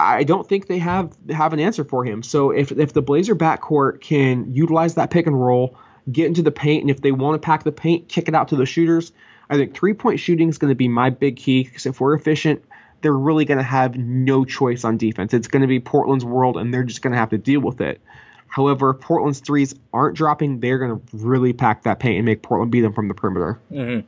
[0.00, 2.22] I don't think they have have an answer for him.
[2.22, 5.76] So if if the Blazer backcourt can utilize that pick and roll,
[6.10, 8.48] get into the paint, and if they want to pack the paint, kick it out
[8.48, 9.12] to the shooters,
[9.50, 11.64] I think three point shooting is going to be my big key.
[11.64, 12.62] Because if we're efficient,
[13.00, 15.34] they're really going to have no choice on defense.
[15.34, 17.80] It's going to be Portland's world, and they're just going to have to deal with
[17.80, 18.00] it.
[18.48, 22.72] However, Portland's threes aren't dropping, they're going to really pack that paint and make Portland
[22.72, 23.60] beat them from the perimeter.
[23.68, 24.00] hmm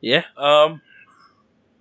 [0.00, 0.24] Yeah.
[0.36, 0.82] Um,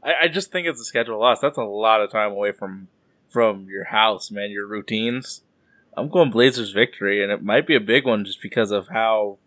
[0.03, 1.39] I, I just think it's a schedule loss.
[1.39, 2.87] That's a lot of time away from
[3.31, 4.51] from your house, man.
[4.51, 5.41] Your routines.
[5.97, 9.39] I'm going Blazers victory, and it might be a big one just because of how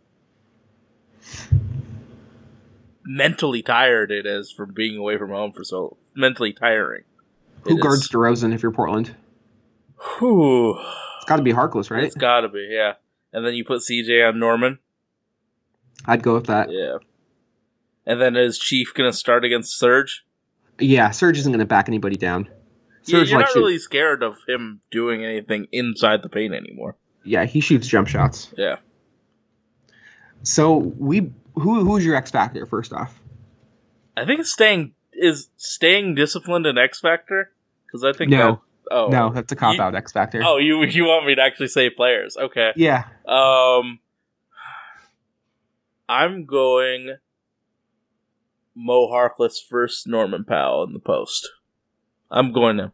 [3.04, 7.04] mentally tired it is from being away from home for so mentally tiring.
[7.62, 9.14] Who guards is- DeRozan if you're Portland?
[10.18, 10.78] Whew.
[11.16, 12.04] It's got to be Harkless, right?
[12.04, 12.94] It's got to be, yeah.
[13.32, 14.78] And then you put CJ on Norman.
[16.04, 16.70] I'd go with that.
[16.70, 16.98] Yeah.
[18.06, 20.24] And then is Chief going to start against Surge?
[20.78, 22.48] Yeah, Serge isn't going to back anybody down.
[23.06, 26.96] Yeah, you're likes not to- really scared of him doing anything inside the paint anymore.
[27.24, 28.52] yeah, he shoots jump shots.
[28.56, 28.76] Yeah.
[30.42, 33.18] So we who who's your X factor first off?
[34.16, 37.50] I think it's staying is staying disciplined an X factor
[37.86, 38.60] because I think No.
[38.90, 40.42] that, oh No, that's a cop You- out X factor.
[40.44, 44.00] oh you you want me to actually say players okay Yeah, um
[46.08, 47.16] I'm going
[48.74, 51.48] Mo Harkless first Norman Powell in the post
[52.34, 52.92] I'm going to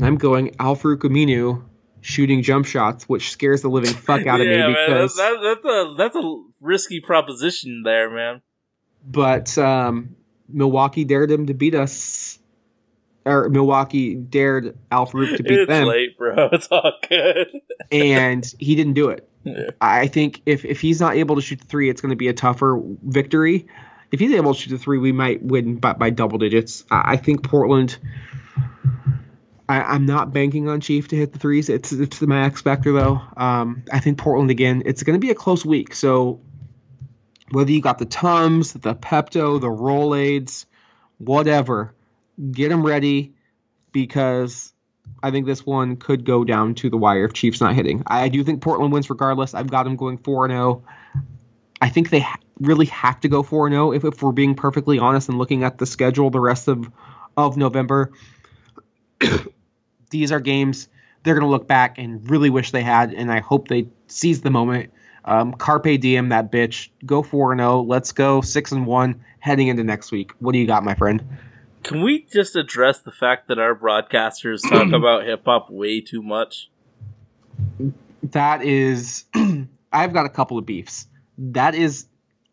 [0.00, 1.64] I'm going Alfred Aminu
[2.00, 5.16] shooting jump shots, which scares the living fuck out of yeah me man because.
[5.16, 8.42] that's, that's a that's a risky proposition there man
[9.04, 10.16] but um,
[10.48, 12.38] Milwaukee dared him to beat us,
[13.24, 17.48] or Milwaukee dared Alfred to beat it's them, late bro it's all good
[17.90, 19.24] and he didn't do it.
[19.44, 19.70] Yeah.
[19.80, 22.28] I think if if he's not able to shoot the three, it's going to be
[22.28, 23.66] a tougher victory.
[24.12, 26.84] If he's able to shoot the three, we might win by, by double digits.
[26.90, 27.96] I think Portland.
[29.68, 31.68] I, I'm not banking on Chief to hit the threes.
[31.68, 33.20] It's it's the max factor though.
[33.36, 34.82] Um, I think Portland again.
[34.86, 35.94] It's going to be a close week.
[35.94, 36.40] So
[37.50, 40.66] whether you got the Tums, the Pepto, the Rolaids,
[41.18, 41.94] whatever,
[42.50, 43.34] get them ready
[43.92, 44.72] because
[45.22, 48.02] I think this one could go down to the wire if Chiefs not hitting.
[48.06, 49.54] I do think Portland wins regardless.
[49.54, 50.84] I've got them going 4 0.
[51.80, 54.98] I think they ha- really have to go 4 0 if, if we're being perfectly
[54.98, 56.90] honest and looking at the schedule the rest of,
[57.36, 58.12] of November.
[60.10, 60.88] These are games
[61.22, 64.40] they're going to look back and really wish they had, and I hope they seize
[64.40, 64.92] the moment.
[65.24, 66.88] Um, Carpe diem, that bitch.
[67.04, 67.82] Go 4 0.
[67.82, 70.32] Let's go 6 and 1 heading into next week.
[70.38, 71.22] What do you got, my friend?
[71.82, 76.22] Can we just address the fact that our broadcasters talk about hip hop way too
[76.22, 76.70] much?
[78.22, 79.24] that is
[79.92, 81.06] I've got a couple of beefs.
[81.38, 82.06] That is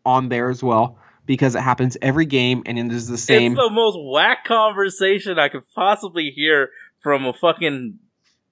[0.05, 3.53] on there as well because it happens every game and it is the same.
[3.53, 6.69] It's the most whack conversation I could possibly hear
[7.02, 7.99] from a fucking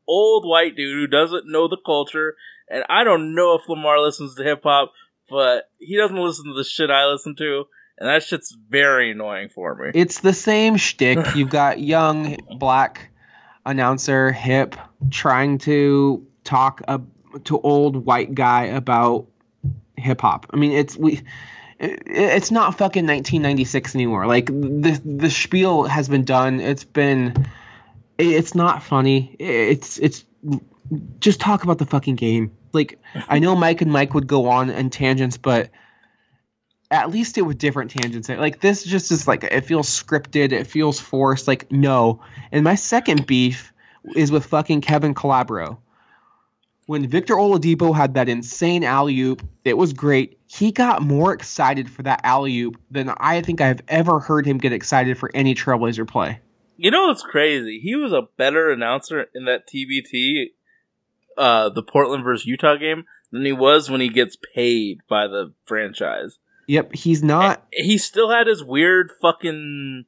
[0.07, 2.35] old white dude who doesn't know the culture.
[2.69, 4.93] And I don't know if Lamar listens to hip hop,
[5.29, 7.65] but he doesn't listen to the shit I listen to.
[7.97, 9.91] And that shit's very annoying for me.
[9.93, 11.19] it's the same shtick.
[11.35, 13.11] You've got young black
[13.65, 14.75] announcer hip
[15.11, 16.97] trying to talk uh,
[17.45, 19.27] to old white guy about
[19.95, 20.47] hip hop.
[20.51, 21.21] I mean, it's we.
[21.83, 24.25] It- It's not fucking 1996 anymore.
[24.27, 26.59] Like the the spiel has been done.
[26.59, 27.45] It's been.
[28.17, 29.35] It's not funny.
[29.39, 30.23] It's it's
[31.19, 32.51] just talk about the fucking game.
[32.73, 35.69] Like I know Mike and Mike would go on in tangents, but
[36.91, 38.29] at least it with different tangents.
[38.29, 41.47] Like this just is like it feels scripted, it feels forced.
[41.47, 42.21] Like no.
[42.51, 43.73] And my second beef
[44.15, 45.77] is with fucking Kevin Calabro.
[46.85, 50.37] When Victor Oladipo had that insane alley oop, it was great.
[50.47, 54.57] He got more excited for that alley oop than I think I've ever heard him
[54.57, 56.39] get excited for any Trailblazer play.
[56.77, 57.79] You know what's crazy?
[57.79, 60.47] He was a better announcer in that TBT,
[61.37, 65.53] uh, the Portland versus Utah game than he was when he gets paid by the
[65.65, 66.39] franchise.
[66.67, 67.65] Yep, he's not.
[67.71, 70.05] He still had his weird fucking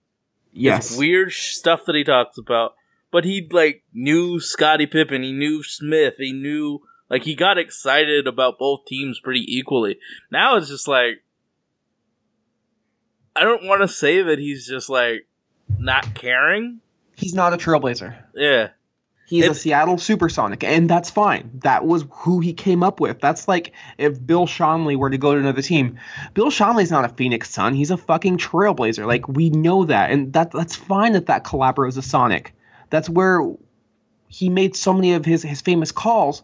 [0.53, 2.75] Yes, his weird sh- stuff that he talks about.
[3.15, 8.27] But he like knew Scottie Pippen, he knew Smith, he knew like he got excited
[8.27, 9.99] about both teams pretty equally.
[10.29, 11.23] Now it's just like
[13.33, 15.29] I don't want to say that he's just like
[15.79, 16.81] not caring.
[17.15, 18.21] he's not a Trailblazer.
[18.33, 18.71] Yeah.
[19.27, 21.51] He's a Seattle Supersonic, and that's fine.
[21.63, 23.21] That was who he came up with.
[23.21, 25.99] That's like if Bill Schonely were to go to another team.
[26.33, 27.75] Bill Schonely's not a Phoenix Sun.
[27.75, 29.07] He's a fucking Trailblazer.
[29.07, 32.51] Like we know that, and that that's fine that that Calabro is a Sonic.
[32.89, 33.41] That's where
[34.27, 36.43] he made so many of his his famous calls.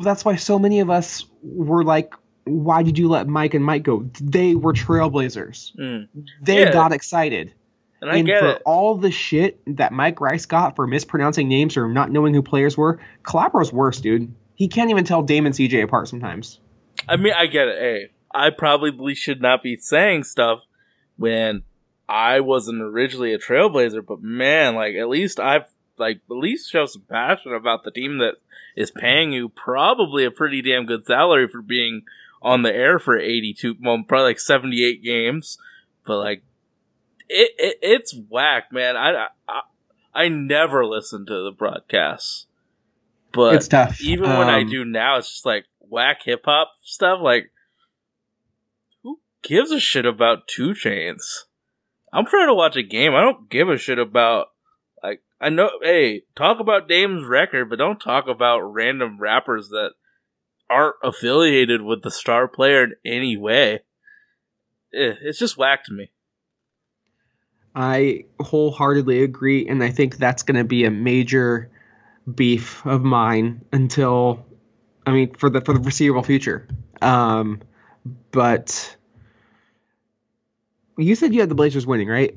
[0.00, 2.14] That's why so many of us were like,
[2.44, 4.08] why did you let Mike and Mike go?
[4.20, 5.76] They were trailblazers.
[5.76, 6.08] Mm.
[6.40, 6.72] They Yeah.
[6.72, 7.52] got excited.
[8.00, 8.62] And I and for it.
[8.64, 12.76] all the shit that Mike Rice got for mispronouncing names or not knowing who players
[12.78, 14.32] were, Calabro's worse, dude.
[14.54, 16.60] He can't even tell Damon CJ apart sometimes.
[17.08, 17.78] I mean, I get it.
[17.80, 20.60] Hey, I probably should not be saying stuff
[21.16, 21.62] when
[22.08, 25.66] I wasn't originally a Trailblazer, but man, like at least I've
[25.98, 28.34] like at least show some passion about the team that
[28.76, 32.02] is paying you probably a pretty damn good salary for being
[32.40, 35.58] on the air for 82 well probably like 78 games
[36.06, 36.44] but like
[37.28, 39.60] it, it it's whack man I, I
[40.14, 42.46] i never listen to the broadcasts
[43.32, 44.00] but it's tough.
[44.00, 47.20] even when I Um, do now, it's just like whack hip hop stuff.
[47.22, 47.52] Like,
[49.02, 51.44] who gives a shit about 2 Chainz?
[52.12, 53.14] I'm trying to watch a game.
[53.14, 54.48] I don't give a shit about
[55.02, 55.70] like I know.
[55.82, 59.92] Hey, talk about Dame's record, but don't talk about random rappers that
[60.70, 63.80] aren't affiliated with the star player in any way.
[64.94, 66.10] Eh, it's just whack to me.
[67.74, 71.70] I wholeheartedly agree, and I think that's going to be a major
[72.34, 74.44] beef of mine until,
[75.06, 76.66] I mean, for the for the foreseeable future.
[77.00, 77.60] Um,
[78.32, 78.96] but
[80.98, 82.36] you said you had the Blazers winning, right?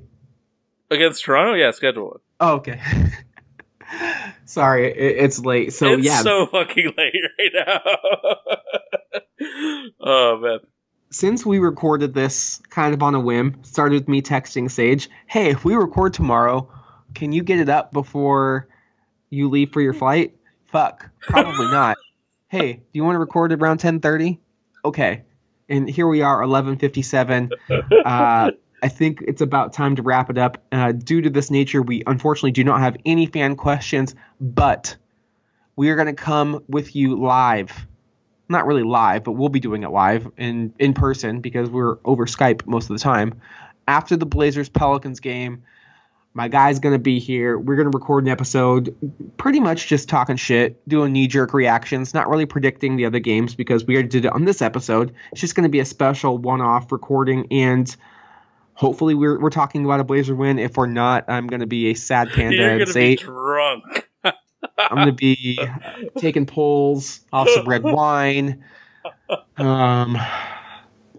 [0.89, 2.21] Against Toronto, yeah, schedule it.
[2.39, 2.79] Oh, okay.
[4.45, 5.73] Sorry, it, it's late.
[5.73, 7.81] So it's yeah, so fucking late right now.
[10.01, 10.59] oh man.
[11.09, 15.49] since we recorded this kind of on a whim, started with me texting Sage, "Hey,
[15.49, 16.69] if we record tomorrow,
[17.13, 18.67] can you get it up before
[19.29, 20.35] you leave for your flight?"
[20.67, 21.97] Fuck, probably not.
[22.47, 24.37] Hey, do you want to record around 10:30?
[24.85, 25.23] Okay.
[25.71, 27.51] And here we are, 11:57.
[28.05, 28.51] Uh,
[28.83, 30.57] I think it's about time to wrap it up.
[30.71, 34.95] Uh, due to this nature, we unfortunately do not have any fan questions, but
[35.75, 37.87] we are going to come with you live
[38.51, 42.25] not really live, but we'll be doing it live in in person because we're over
[42.25, 43.41] Skype most of the time.
[43.87, 45.63] After the Blazers Pelicans game,
[46.33, 47.57] my guy's gonna be here.
[47.57, 48.95] We're gonna record an episode,
[49.37, 53.55] pretty much just talking shit, doing knee jerk reactions, not really predicting the other games
[53.55, 55.13] because we already did it on this episode.
[55.31, 57.93] It's just gonna be a special one off recording and.
[58.73, 60.57] Hopefully we're we're talking about a Blazer win.
[60.57, 64.09] If we're not, I'm gonna be a sad panda You're gonna say be drunk.
[64.23, 65.59] I'm gonna be
[66.17, 68.63] taking pulls off some red wine.
[69.57, 70.17] Um,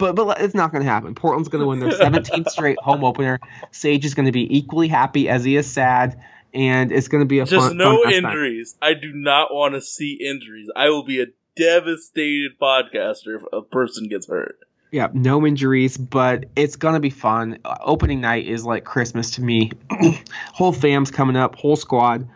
[0.02, 1.14] but but it's not gonna happen.
[1.14, 3.38] Portland's gonna win their 17th straight home opener.
[3.70, 6.20] Sage is gonna be equally happy as he is sad,
[6.52, 8.76] and it's gonna be a Just fun, no fun injuries.
[8.82, 10.68] I do not want to see injuries.
[10.74, 11.26] I will be a
[11.56, 14.58] devastated podcaster if a person gets hurt.
[14.90, 17.58] Yeah, no injuries, but it's gonna be fun.
[17.64, 19.70] Uh, opening night is like Christmas to me.
[20.52, 22.28] whole fam's coming up, whole squad.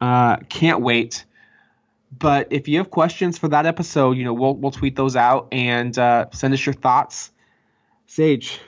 [0.00, 1.24] Uh, can't wait.
[2.18, 5.48] But if you have questions for that episode, you know we'll we'll tweet those out
[5.52, 7.30] and uh, send us your thoughts.
[8.06, 8.60] Sage,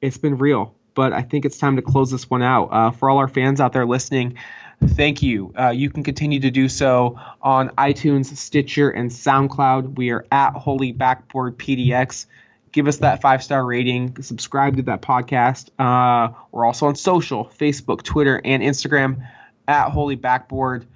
[0.00, 2.66] it's been real, but I think it's time to close this one out.
[2.66, 4.36] Uh, for all our fans out there listening,
[4.82, 5.52] thank you.
[5.58, 9.96] Uh, you can continue to do so on iTunes, Stitcher, and SoundCloud.
[9.96, 12.26] We are at Holy Backboard PDX.
[12.72, 14.20] Give us that five star rating.
[14.22, 15.70] Subscribe to that podcast.
[15.78, 19.26] Uh, we're also on social Facebook, Twitter, and Instagram
[19.68, 20.86] at Holy Backboard.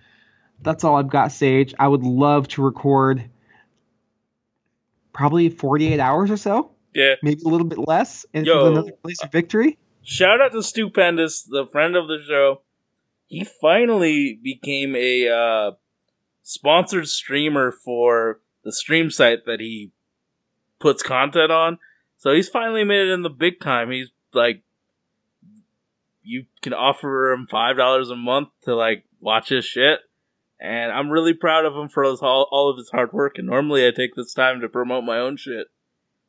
[0.63, 1.75] That's all I've got, Sage.
[1.79, 3.25] I would love to record
[5.13, 7.15] probably 48 hours or so, Yeah.
[7.23, 8.67] maybe a little bit less, and Yo.
[8.73, 9.79] another Blazer victory.
[10.03, 12.63] Shout out to Stupendous, the friend of the show.
[13.27, 15.71] He finally became a uh,
[16.43, 19.93] sponsored streamer for the stream site that he
[20.79, 21.79] puts content on.
[22.17, 23.91] So he's finally made it in the big time.
[23.91, 24.63] He's like,
[26.23, 30.01] you can offer him five dollars a month to like watch his shit,
[30.61, 33.39] and I'm really proud of him for his, all, all of his hard work.
[33.39, 35.69] And normally I take this time to promote my own shit,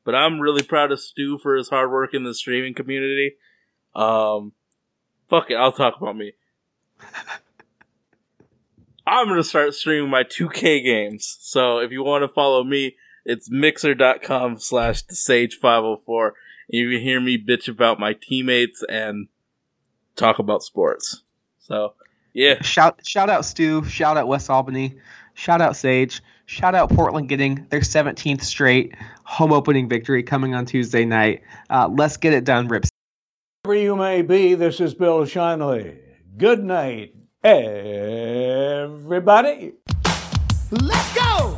[0.05, 3.33] but I'm really proud of Stu for his hard work in the streaming community.
[3.93, 4.53] Um,
[5.29, 6.33] fuck it, I'll talk about me.
[9.05, 11.37] I'm gonna start streaming my 2K games.
[11.41, 12.95] So if you want to follow me,
[13.25, 16.27] it's mixer.com slash sage 504.
[16.27, 16.33] And
[16.69, 19.27] You can hear me bitch about my teammates and
[20.15, 21.23] talk about sports.
[21.59, 21.95] So
[22.33, 22.61] yeah.
[22.61, 24.95] Shout shout out Stu, shout out West Albany,
[25.33, 30.65] shout out Sage, shout out Portland getting their 17th straight home opening victory coming on
[30.65, 31.41] Tuesday night.
[31.69, 32.89] Uh, let's get it done, Rips.
[33.63, 35.97] Wherever you may be, this is Bill Schonely.
[36.37, 37.13] Good night,
[37.43, 38.93] everybody.
[40.71, 41.50] Let's go!